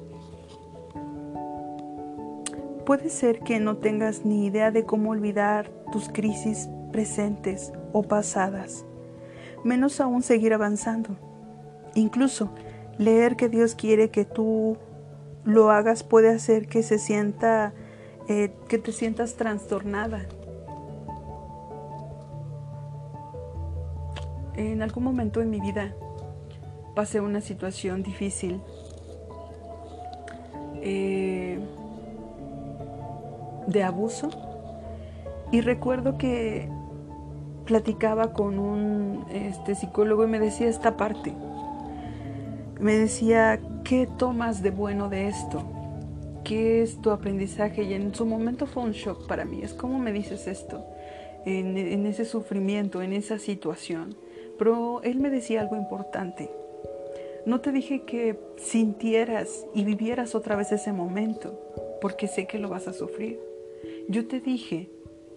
[2.84, 8.84] Puede ser que no tengas ni idea de cómo olvidar tus crisis presentes o pasadas,
[9.62, 11.16] menos aún seguir avanzando.
[11.94, 12.50] Incluso
[12.98, 14.76] leer que Dios quiere que tú
[15.44, 17.72] lo hagas puede hacer que se sienta,
[18.28, 20.26] eh, que te sientas trastornada.
[24.56, 25.94] En algún momento en mi vida
[26.94, 28.60] pasé una situación difícil.
[30.82, 31.58] Eh,
[33.66, 34.30] de abuso
[35.52, 36.68] y recuerdo que
[37.66, 41.32] platicaba con un este, psicólogo y me decía esta parte.
[42.80, 45.62] Me decía, ¿qué tomas de bueno de esto?
[46.42, 47.84] ¿Qué es tu aprendizaje?
[47.84, 49.60] Y en su momento fue un shock para mí.
[49.62, 50.84] Es como me dices esto,
[51.44, 54.16] en, en ese sufrimiento, en esa situación.
[54.58, 56.50] Pero él me decía algo importante.
[57.44, 61.60] No te dije que sintieras y vivieras otra vez ese momento,
[62.00, 63.51] porque sé que lo vas a sufrir.
[64.08, 64.90] Yo te dije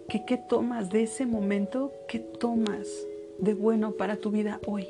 [0.08, 2.86] que qué tomas de ese momento, qué tomas
[3.38, 4.86] de bueno para tu vida hoy.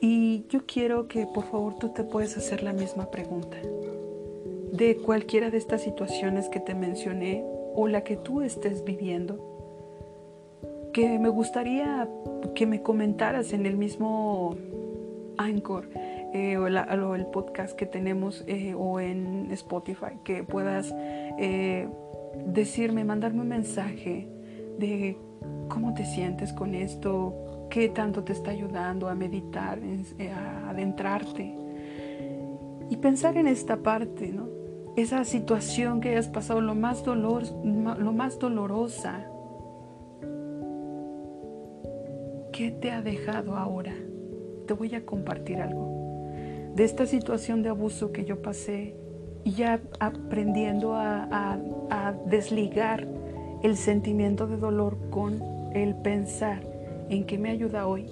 [0.00, 3.56] Y yo quiero que por favor tú te puedas hacer la misma pregunta.
[4.72, 9.38] De cualquiera de estas situaciones que te mencioné o la que tú estés viviendo,
[10.92, 12.08] que me gustaría
[12.54, 14.56] que me comentaras en el mismo
[15.36, 15.88] Anchor
[16.36, 20.94] eh, o, el podcast que tenemos eh, o en Spotify, que puedas
[21.38, 21.88] eh,
[22.46, 24.28] decirme, mandarme un mensaje
[24.78, 25.16] de
[25.68, 29.78] cómo te sientes con esto, qué tanto te está ayudando a meditar,
[30.34, 31.56] a adentrarte
[32.90, 34.46] y pensar en esta parte, ¿no?
[34.94, 39.26] Esa situación que hayas pasado, lo más, dolor, lo más dolorosa,
[42.52, 43.94] ¿qué te ha dejado ahora?
[44.66, 45.95] Te voy a compartir algo.
[46.76, 48.94] De esta situación de abuso que yo pasé
[49.44, 53.08] y ya aprendiendo a desligar
[53.62, 56.62] el sentimiento de dolor con el pensar
[57.08, 58.10] en qué me ayuda hoy.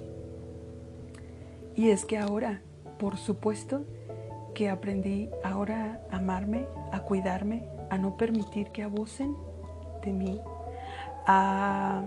[1.75, 2.61] Y es que ahora,
[2.97, 3.85] por supuesto,
[4.53, 9.35] que aprendí ahora a amarme, a cuidarme, a no permitir que abusen
[10.03, 10.41] de mí,
[11.27, 12.03] a,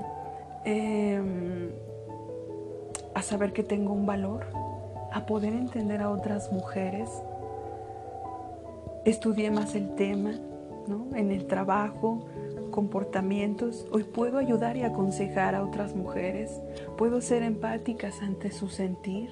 [0.65, 1.71] em,
[3.15, 4.47] a saber que tengo un valor,
[5.13, 7.11] a poder entender a otras mujeres.
[9.05, 10.33] Estudié más el tema,
[10.87, 11.15] ¿no?
[11.15, 12.27] En el trabajo,
[12.71, 16.61] comportamientos, hoy puedo ayudar y aconsejar a otras mujeres,
[16.97, 19.31] puedo ser empáticas ante su sentir,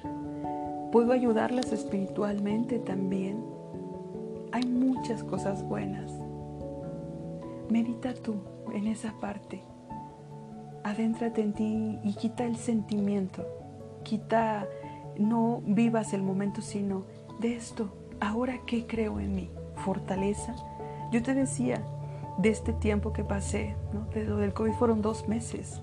[0.91, 3.43] puedo ayudarlas espiritualmente también.
[4.51, 6.11] Hay muchas cosas buenas.
[7.69, 8.35] Medita tú
[8.73, 9.63] en esa parte.
[10.83, 13.45] adéntrate en ti y quita el sentimiento,
[14.03, 14.65] quita,
[15.19, 17.03] no vivas el momento, sino
[17.39, 17.89] de esto,
[18.19, 20.55] ahora qué creo en mí, fortaleza.
[21.11, 21.83] Yo te decía,
[22.37, 24.05] de este tiempo que pasé, ¿no?
[24.13, 25.81] de lo del COVID fueron dos meses.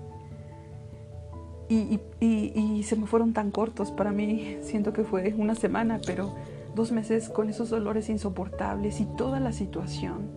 [1.67, 6.31] Y, y, se me fueron tan cortos, para mí siento que fue una semana, pero
[6.75, 10.29] dos meses con esos dolores insoportables y toda la situación,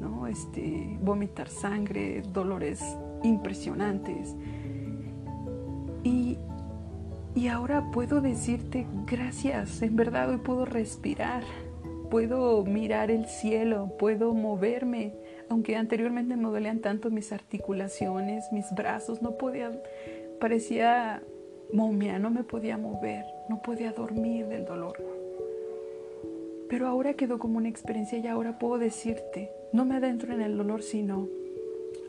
[0.00, 0.28] ¿no?
[0.28, 2.80] Este, vomitar sangre, dolores
[3.24, 4.36] impresionantes.
[6.04, 6.38] Y,
[7.38, 11.44] y ahora puedo decirte gracias, en verdad hoy puedo respirar,
[12.10, 15.14] puedo mirar el cielo, puedo moverme,
[15.48, 19.70] aunque anteriormente me dolían tanto mis articulaciones, mis brazos, no podía,
[20.40, 21.22] parecía
[21.72, 24.96] momia, no me podía mover, no podía dormir del dolor.
[26.68, 30.56] Pero ahora quedó como una experiencia y ahora puedo decirte, no me adentro en el
[30.56, 31.28] dolor, sino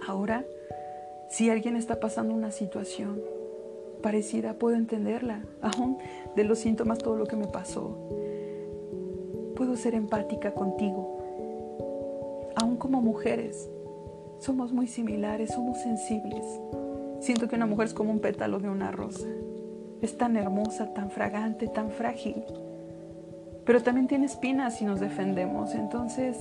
[0.07, 0.43] ahora,
[1.29, 3.38] si alguien está pasando una situación
[4.01, 5.97] parecida, puedo entenderla, aún
[6.35, 7.97] de los síntomas, todo lo que me pasó.
[9.55, 11.19] Puedo ser empática contigo,
[12.55, 13.69] aún como mujeres,
[14.39, 16.45] somos muy similares, somos sensibles.
[17.19, 19.27] Siento que una mujer es como un pétalo de una rosa.
[20.01, 22.43] Es tan hermosa, tan fragante, tan frágil.
[23.65, 25.75] Pero también tiene espinas si nos defendemos.
[25.75, 26.37] Entonces,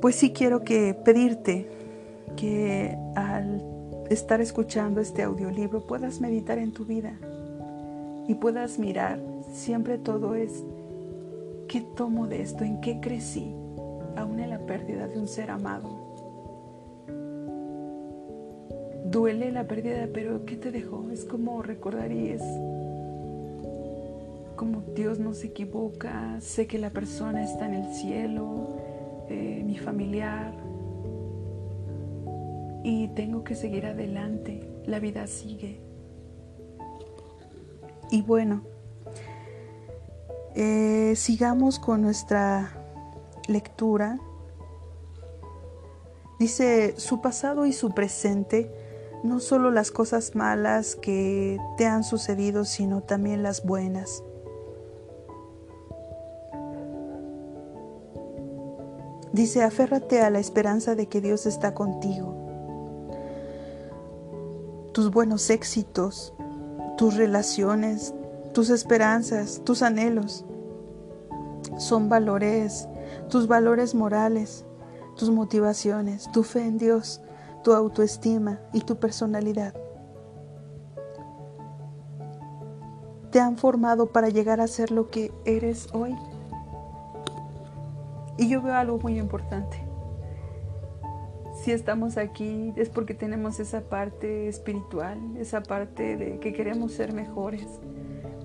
[0.00, 1.68] pues sí quiero que pedirte
[2.36, 3.60] que al
[4.10, 7.18] estar escuchando este audiolibro puedas meditar en tu vida
[8.26, 9.20] y puedas mirar.
[9.52, 10.64] Siempre todo es,
[11.68, 12.64] ¿qué tomo de esto?
[12.64, 13.54] ¿En qué crecí?
[14.18, 16.06] aún en la pérdida de un ser amado.
[19.04, 21.10] Duele la pérdida, pero ¿qué te dejó?
[21.10, 22.42] Es como recordar y es
[24.56, 28.76] como Dios no se equivoca, sé que la persona está en el cielo,
[29.28, 30.52] eh, mi familiar,
[32.88, 35.78] y tengo que seguir adelante, la vida sigue.
[38.10, 38.62] Y bueno,
[40.54, 42.72] eh, sigamos con nuestra
[43.46, 44.18] lectura,
[46.38, 48.72] dice su pasado y su presente,
[49.22, 54.24] no solo las cosas malas que te han sucedido, sino también las buenas.
[59.34, 62.37] Dice, aférrate a la esperanza de que Dios está contigo.
[64.98, 66.34] Tus buenos éxitos,
[66.96, 68.12] tus relaciones,
[68.52, 70.44] tus esperanzas, tus anhelos
[71.78, 72.88] son valores
[73.28, 74.64] tus valores morales,
[75.16, 77.20] tus motivaciones, tu fe en Dios,
[77.62, 79.72] tu autoestima y tu personalidad.
[83.30, 86.16] Te han formado para llegar a ser lo que eres hoy.
[88.36, 89.87] Y yo veo algo muy importante.
[91.62, 97.12] Si estamos aquí es porque tenemos esa parte espiritual, esa parte de que queremos ser
[97.12, 97.66] mejores.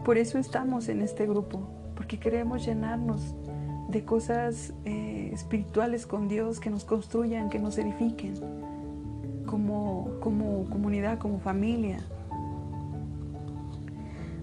[0.03, 1.61] Por eso estamos en este grupo,
[1.95, 3.35] porque queremos llenarnos
[3.87, 8.33] de cosas eh, espirituales con Dios que nos construyan, que nos edifiquen
[9.45, 11.99] como, como comunidad, como familia.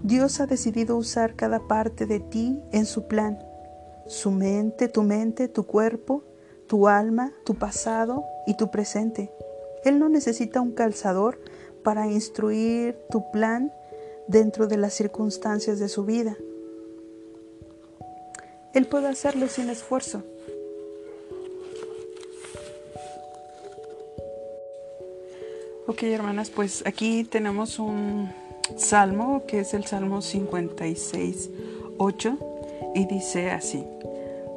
[0.05, 3.39] Dios ha decidido usar cada parte de ti en su plan.
[4.07, 6.23] Su mente, tu mente, tu cuerpo,
[6.71, 9.33] tu alma, tu pasado y tu presente.
[9.85, 11.41] Él no necesita un calzador
[11.83, 13.73] para instruir tu plan
[14.29, 16.37] dentro de las circunstancias de su vida.
[18.73, 20.23] Él puede hacerlo sin esfuerzo.
[25.89, 28.33] Ok, hermanas, pues aquí tenemos un
[28.77, 31.51] salmo que es el Salmo 56,
[31.99, 32.39] 8
[32.95, 33.85] y dice así,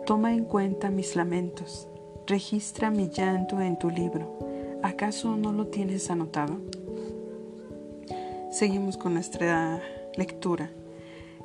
[0.06, 1.88] Toma en cuenta mis lamentos,
[2.28, 4.40] registra mi llanto en tu libro.
[4.82, 6.58] ¿Acaso no lo tienes anotado?
[8.52, 9.82] Seguimos con nuestra
[10.16, 10.70] lectura.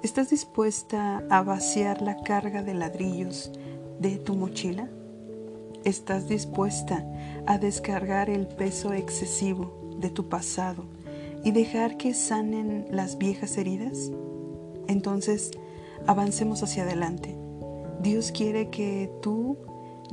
[0.02, 3.50] ¿Estás dispuesta a vaciar la carga de ladrillos
[3.98, 4.88] de tu mochila?
[5.84, 7.04] ¿Estás dispuesta
[7.46, 10.84] a descargar el peso excesivo de tu pasado
[11.44, 14.10] y dejar que sanen las viejas heridas?
[14.86, 15.50] Entonces,
[16.06, 17.36] avancemos hacia adelante.
[18.00, 19.56] Dios quiere que tú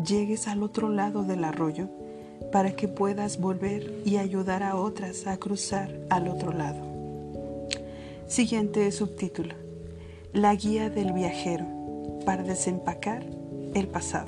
[0.04, 1.90] llegues al otro lado del arroyo
[2.52, 6.84] para que puedas volver y ayudar a otras a cruzar al otro lado.
[8.28, 9.66] Siguiente subtítulo
[10.36, 11.66] la guía del viajero
[12.26, 13.26] para desempacar
[13.74, 14.28] el pasado.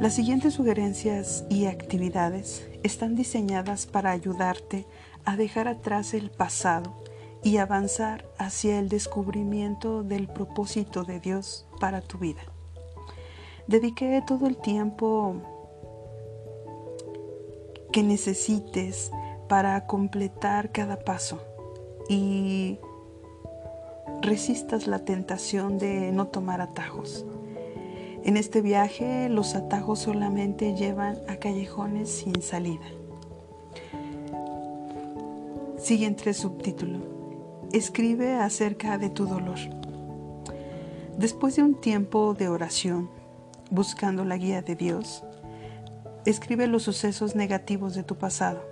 [0.00, 4.86] Las siguientes sugerencias y actividades están diseñadas para ayudarte
[5.24, 7.00] a dejar atrás el pasado
[7.44, 12.42] y avanzar hacia el descubrimiento del propósito de Dios para tu vida.
[13.68, 15.36] Dediqué todo el tiempo
[17.92, 19.10] que necesites
[19.46, 21.38] para completar cada paso
[22.08, 22.78] y
[24.22, 27.26] resistas la tentación de no tomar atajos.
[28.24, 32.86] En este viaje los atajos solamente llevan a callejones sin salida.
[35.76, 37.00] Siguiente subtítulo.
[37.72, 39.58] Escribe acerca de tu dolor.
[41.18, 43.17] Después de un tiempo de oración,
[43.70, 45.24] buscando la guía de Dios,
[46.24, 48.62] escribe los sucesos negativos de tu pasado,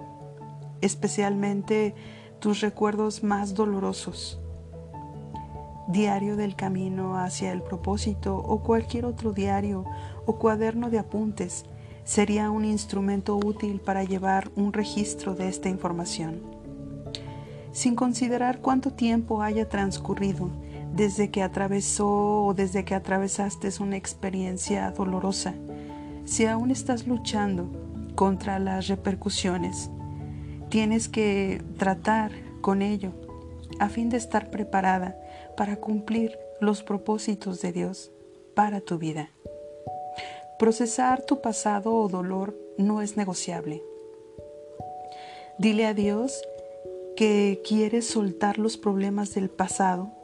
[0.80, 1.94] especialmente
[2.38, 4.40] tus recuerdos más dolorosos
[5.86, 9.84] diario del camino hacia el propósito o cualquier otro diario
[10.26, 11.64] o cuaderno de apuntes
[12.04, 16.40] sería un instrumento útil para llevar un registro de esta información.
[17.72, 20.50] Sin considerar cuánto tiempo haya transcurrido
[20.96, 25.54] desde que atravesó o desde que atravesaste una experiencia dolorosa,
[26.24, 27.70] si aún estás luchando
[28.14, 29.90] contra las repercusiones,
[30.70, 32.32] tienes que tratar
[32.62, 33.12] con ello
[33.78, 35.20] a fin de estar preparada
[35.54, 38.10] para cumplir los propósitos de Dios
[38.54, 39.28] para tu vida.
[40.58, 43.82] Procesar tu pasado o dolor no es negociable.
[45.58, 46.40] Dile a Dios
[47.16, 50.15] que quieres soltar los problemas del pasado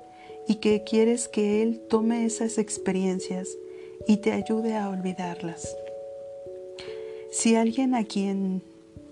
[0.46, 3.48] y que quieres que Él tome esas experiencias
[4.06, 5.76] y te ayude a olvidarlas.
[7.30, 8.62] Si alguien a quien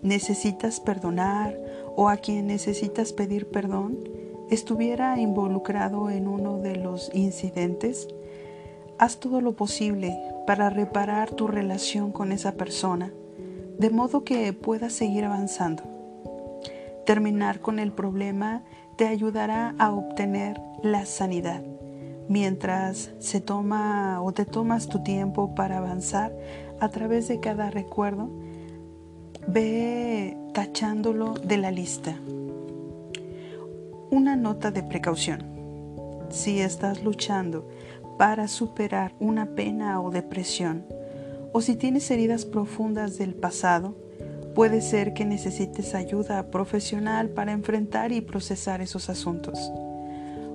[0.03, 1.59] necesitas perdonar
[1.97, 3.99] o a quien necesitas pedir perdón,
[4.51, 8.09] estuviera involucrado en uno de los incidentes,
[8.99, 13.13] haz todo lo posible para reparar tu relación con esa persona,
[13.79, 15.83] de modo que puedas seguir avanzando.
[17.07, 18.65] Terminar con el problema
[19.01, 21.63] te ayudará a obtener la sanidad.
[22.29, 26.37] Mientras se toma o te tomas tu tiempo para avanzar
[26.81, 28.29] a través de cada recuerdo,
[29.49, 32.15] ve tachándolo de la lista.
[34.11, 35.47] Una nota de precaución.
[36.29, 37.67] Si estás luchando
[38.19, 40.85] para superar una pena o depresión,
[41.55, 43.95] o si tienes heridas profundas del pasado,
[44.55, 49.73] puede ser que necesites ayuda profesional para enfrentar y procesar esos asuntos.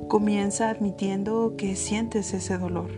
[0.07, 2.91] Comienza admitiendo que sientes ese dolor.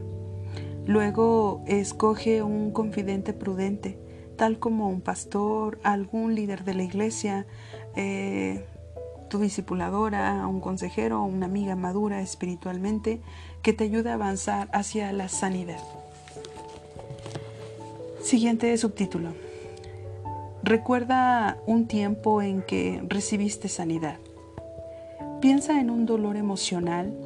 [0.85, 3.99] Luego escoge un confidente prudente,
[4.35, 7.45] tal como un pastor, algún líder de la iglesia,
[7.95, 8.65] eh,
[9.29, 13.21] tu discipuladora, un consejero o una amiga madura espiritualmente
[13.61, 15.79] que te ayude a avanzar hacia la sanidad.
[18.21, 19.46] Siguiente subtítulo.
[20.67, 24.17] Recuerda un tiempo en que recibiste sanidad.
[25.39, 27.17] Piensa en un dolor emocional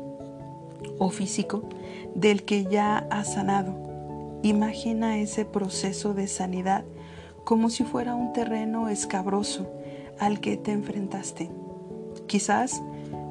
[1.00, 1.68] o físico
[2.14, 3.74] del que ya has sanado.
[4.44, 6.84] Imagina ese proceso de sanidad
[7.44, 9.68] como si fuera un terreno escabroso
[10.20, 11.50] al que te enfrentaste
[12.28, 12.84] quizás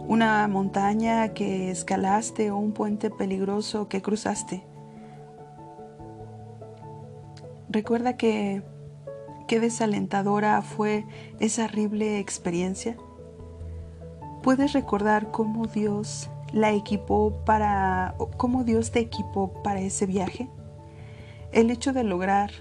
[0.09, 4.65] una montaña que escalaste o un puente peligroso que cruzaste.
[7.69, 8.65] Recuerda que
[9.51, 11.05] qué desalentadora fue
[11.41, 12.97] esa horrible experiencia.
[14.45, 20.49] ¿Puedes recordar cómo Dios la equipó para cómo Dios te equipó para ese viaje?
[21.51, 22.53] El hecho de lograr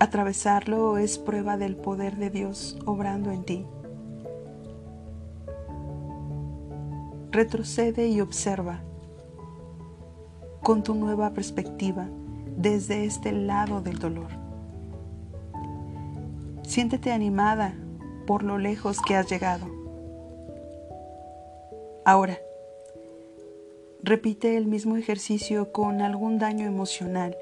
[0.00, 3.64] atravesarlo es prueba del poder de Dios obrando en ti.
[7.30, 8.80] retrocede y observa
[10.64, 12.08] con tu nueva perspectiva
[12.56, 14.47] desde este lado del dolor.
[16.68, 17.74] Siéntete animada
[18.26, 19.64] por lo lejos que has llegado.
[22.04, 22.38] Ahora,
[24.02, 27.34] repite el mismo ejercicio con algún daño emocional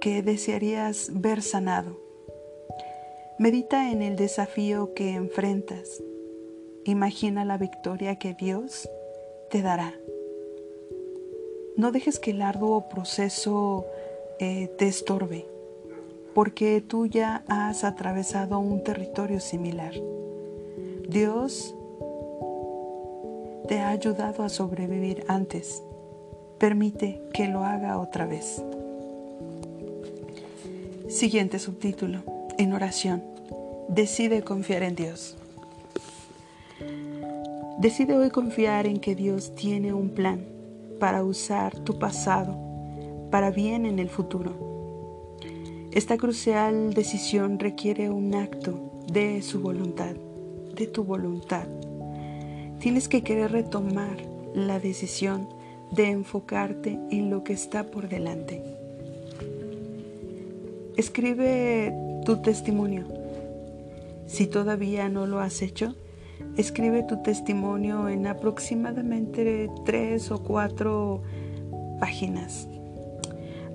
[0.00, 1.98] que desearías ver sanado.
[3.36, 6.00] Medita en el desafío que enfrentas.
[6.84, 8.88] Imagina la victoria que Dios
[9.50, 9.92] te dará.
[11.76, 13.86] No dejes que el arduo proceso
[14.38, 15.48] eh, te estorbe,
[16.34, 19.92] porque tú ya has atravesado un territorio similar.
[21.08, 21.74] Dios
[23.68, 25.82] te ha ayudado a sobrevivir antes.
[26.58, 28.62] Permite que lo haga otra vez.
[31.08, 32.22] Siguiente subtítulo.
[32.58, 33.22] En oración.
[33.88, 35.36] Decide confiar en Dios.
[37.78, 40.44] Decide hoy confiar en que Dios tiene un plan
[41.00, 42.56] para usar tu pasado
[43.32, 44.71] para bien en el futuro.
[45.92, 50.14] Esta crucial decisión requiere un acto de su voluntad,
[50.74, 51.66] de tu voluntad.
[52.78, 54.16] Tienes que querer retomar
[54.54, 55.50] la decisión
[55.90, 58.62] de enfocarte en lo que está por delante.
[60.96, 63.04] Escribe tu testimonio
[64.26, 65.94] Si todavía no lo has hecho,
[66.56, 71.22] escribe tu testimonio en aproximadamente tres o cuatro
[72.00, 72.66] páginas.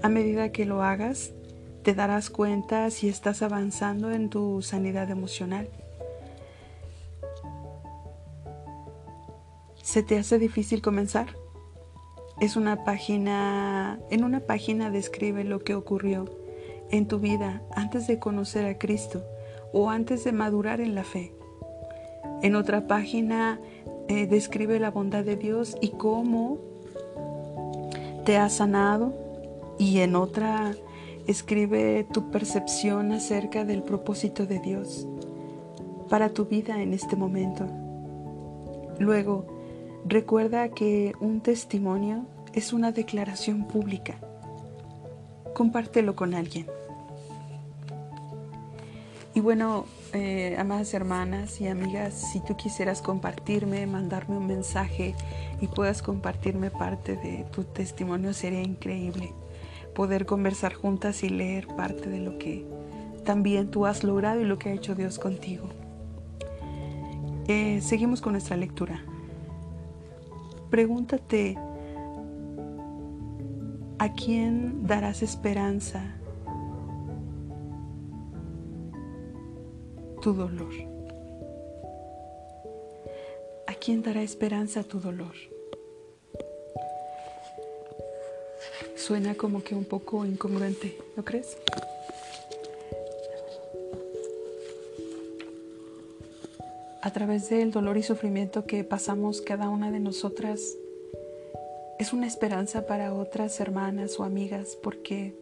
[0.01, 1.33] A medida que lo hagas,
[1.87, 5.69] te darás cuenta si estás avanzando en tu sanidad emocional.
[9.81, 11.27] ¿Se te hace difícil comenzar?
[12.41, 16.25] Es una página, en una página describe lo que ocurrió
[16.91, 19.23] en tu vida antes de conocer a Cristo
[19.71, 21.31] o antes de madurar en la fe.
[22.41, 23.61] En otra página
[24.09, 26.57] eh, describe la bondad de Dios y cómo
[28.25, 29.13] te ha sanado
[29.79, 30.75] y en otra
[31.27, 35.07] escribe tu percepción acerca del propósito de Dios
[36.09, 37.67] para tu vida en este momento.
[38.99, 39.57] Luego,
[40.09, 44.15] Recuerda que un testimonio es una declaración pública.
[45.53, 46.65] Compártelo con alguien.
[49.33, 55.13] Y bueno, eh, amadas hermanas y amigas, si tú quisieras compartirme, mandarme un mensaje
[55.59, 59.33] y puedas compartirme parte de tu testimonio, sería increíble
[59.97, 62.63] poder conversar juntas y leer parte de lo que
[63.25, 65.69] también tú has logrado y lo que ha hecho Dios contigo.
[67.47, 69.03] Eh, seguimos con nuestra lectura.
[70.69, 71.57] Pregúntate,
[73.97, 76.03] ¿a quién darás esperanza
[80.21, 80.73] tu dolor?
[83.65, 85.33] ¿A quién dará esperanza tu dolor?
[88.97, 91.55] Suena como que un poco incongruente, ¿no crees?
[97.07, 100.75] a través del dolor y sufrimiento que pasamos cada una de nosotras,
[101.99, 105.33] es una esperanza para otras hermanas o amigas porque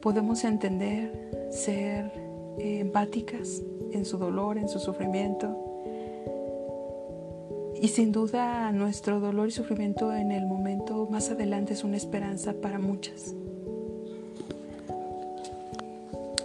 [0.00, 2.12] podemos entender, ser
[2.58, 5.56] eh, empáticas en su dolor, en su sufrimiento.
[7.82, 10.69] Y sin duda nuestro dolor y sufrimiento en el momento
[11.10, 13.34] más adelante es una esperanza para muchas.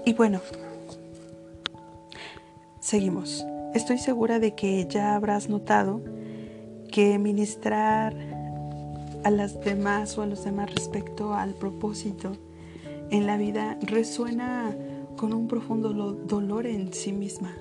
[0.06, 0.42] Y bueno,
[2.80, 3.46] seguimos.
[3.74, 6.02] Estoy segura de que ya habrás notado
[6.92, 8.16] que ministrar
[9.24, 12.34] a las demás o a los demás respecto al propósito
[13.12, 14.76] en la vida resuena
[15.16, 17.54] con un profundo dolor en sí misma.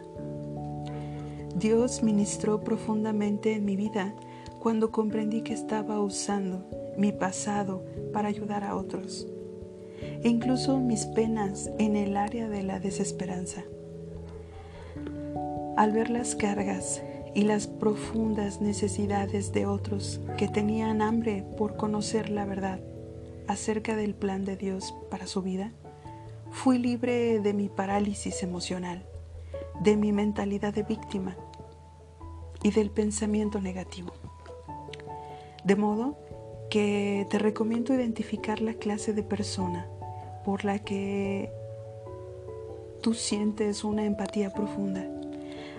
[1.57, 4.15] Dios ministró profundamente en mi vida
[4.59, 6.65] cuando comprendí que estaba usando
[6.97, 9.27] mi pasado para ayudar a otros,
[10.23, 13.65] e incluso mis penas en el área de la desesperanza.
[15.77, 17.03] Al ver las cargas
[17.35, 22.81] y las profundas necesidades de otros que tenían hambre por conocer la verdad
[23.49, 25.73] acerca del plan de Dios para su vida,
[26.51, 29.05] fui libre de mi parálisis emocional,
[29.83, 31.37] de mi mentalidad de víctima
[32.63, 34.13] y del pensamiento negativo.
[35.65, 36.17] De modo
[36.71, 39.87] que te recomiendo identificar la clase de persona
[40.45, 41.51] por la que
[43.01, 45.09] tú sientes una empatía profunda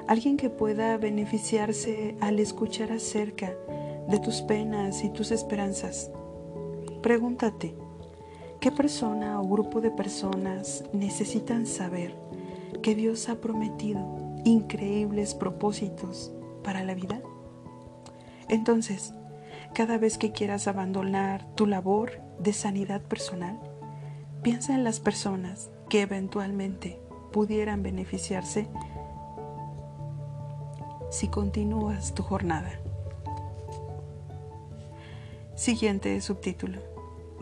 [0.08, 3.54] alguien que pueda beneficiarse al escuchar acerca
[4.08, 6.12] de tus penas y tus esperanzas.
[7.02, 7.76] Pregúntate,
[8.60, 12.16] ¿qué persona o grupo de personas necesitan saber
[12.82, 14.00] que Dios ha prometido
[14.44, 16.32] increíbles propósitos
[16.64, 17.22] para la vida?
[18.48, 19.14] Entonces,
[19.76, 23.60] cada vez que quieras abandonar tu labor de sanidad personal,
[24.42, 26.98] piensa en las personas que eventualmente
[27.34, 28.70] pudieran beneficiarse
[31.12, 32.72] si continúas tu jornada.
[35.56, 36.80] Siguiente subtítulo.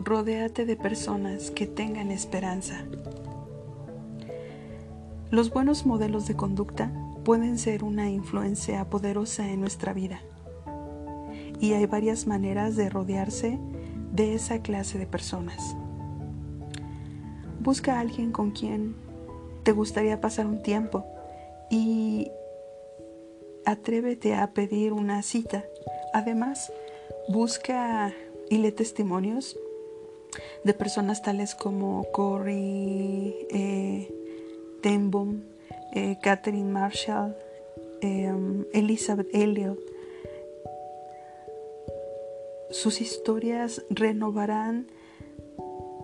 [0.00, 2.84] Rodéate de personas que tengan esperanza.
[5.30, 6.90] Los buenos modelos de conducta
[7.24, 10.20] pueden ser una influencia poderosa en nuestra vida.
[11.64, 13.58] Y hay varias maneras de rodearse
[14.12, 15.74] de esa clase de personas.
[17.60, 18.94] Busca a alguien con quien
[19.62, 21.06] te gustaría pasar un tiempo
[21.70, 22.30] y
[23.64, 25.64] atrévete a pedir una cita.
[26.12, 26.70] Además,
[27.28, 28.12] busca
[28.50, 29.58] y lee testimonios
[30.64, 34.12] de personas tales como Corey eh,
[35.94, 37.34] eh, Catherine Marshall,
[38.02, 39.93] em, Elizabeth Elliot.
[42.74, 44.88] Sus historias renovarán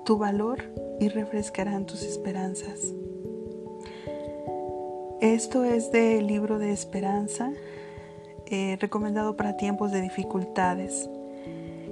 [0.04, 2.94] tu valor y refrescarán tus esperanzas.
[5.20, 7.50] Esto es del libro de esperanza,
[8.46, 11.10] eh, recomendado para tiempos de dificultades.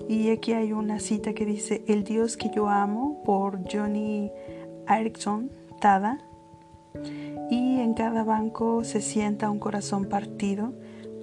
[0.08, 4.30] Y aquí hay una cita que dice, El Dios que yo amo por Johnny
[4.88, 5.50] Erickson
[5.80, 6.20] Tada.
[7.50, 10.72] y en cada banco se sienta un corazón partido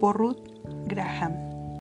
[0.02, 0.42] por Ruth
[0.88, 1.55] Graham.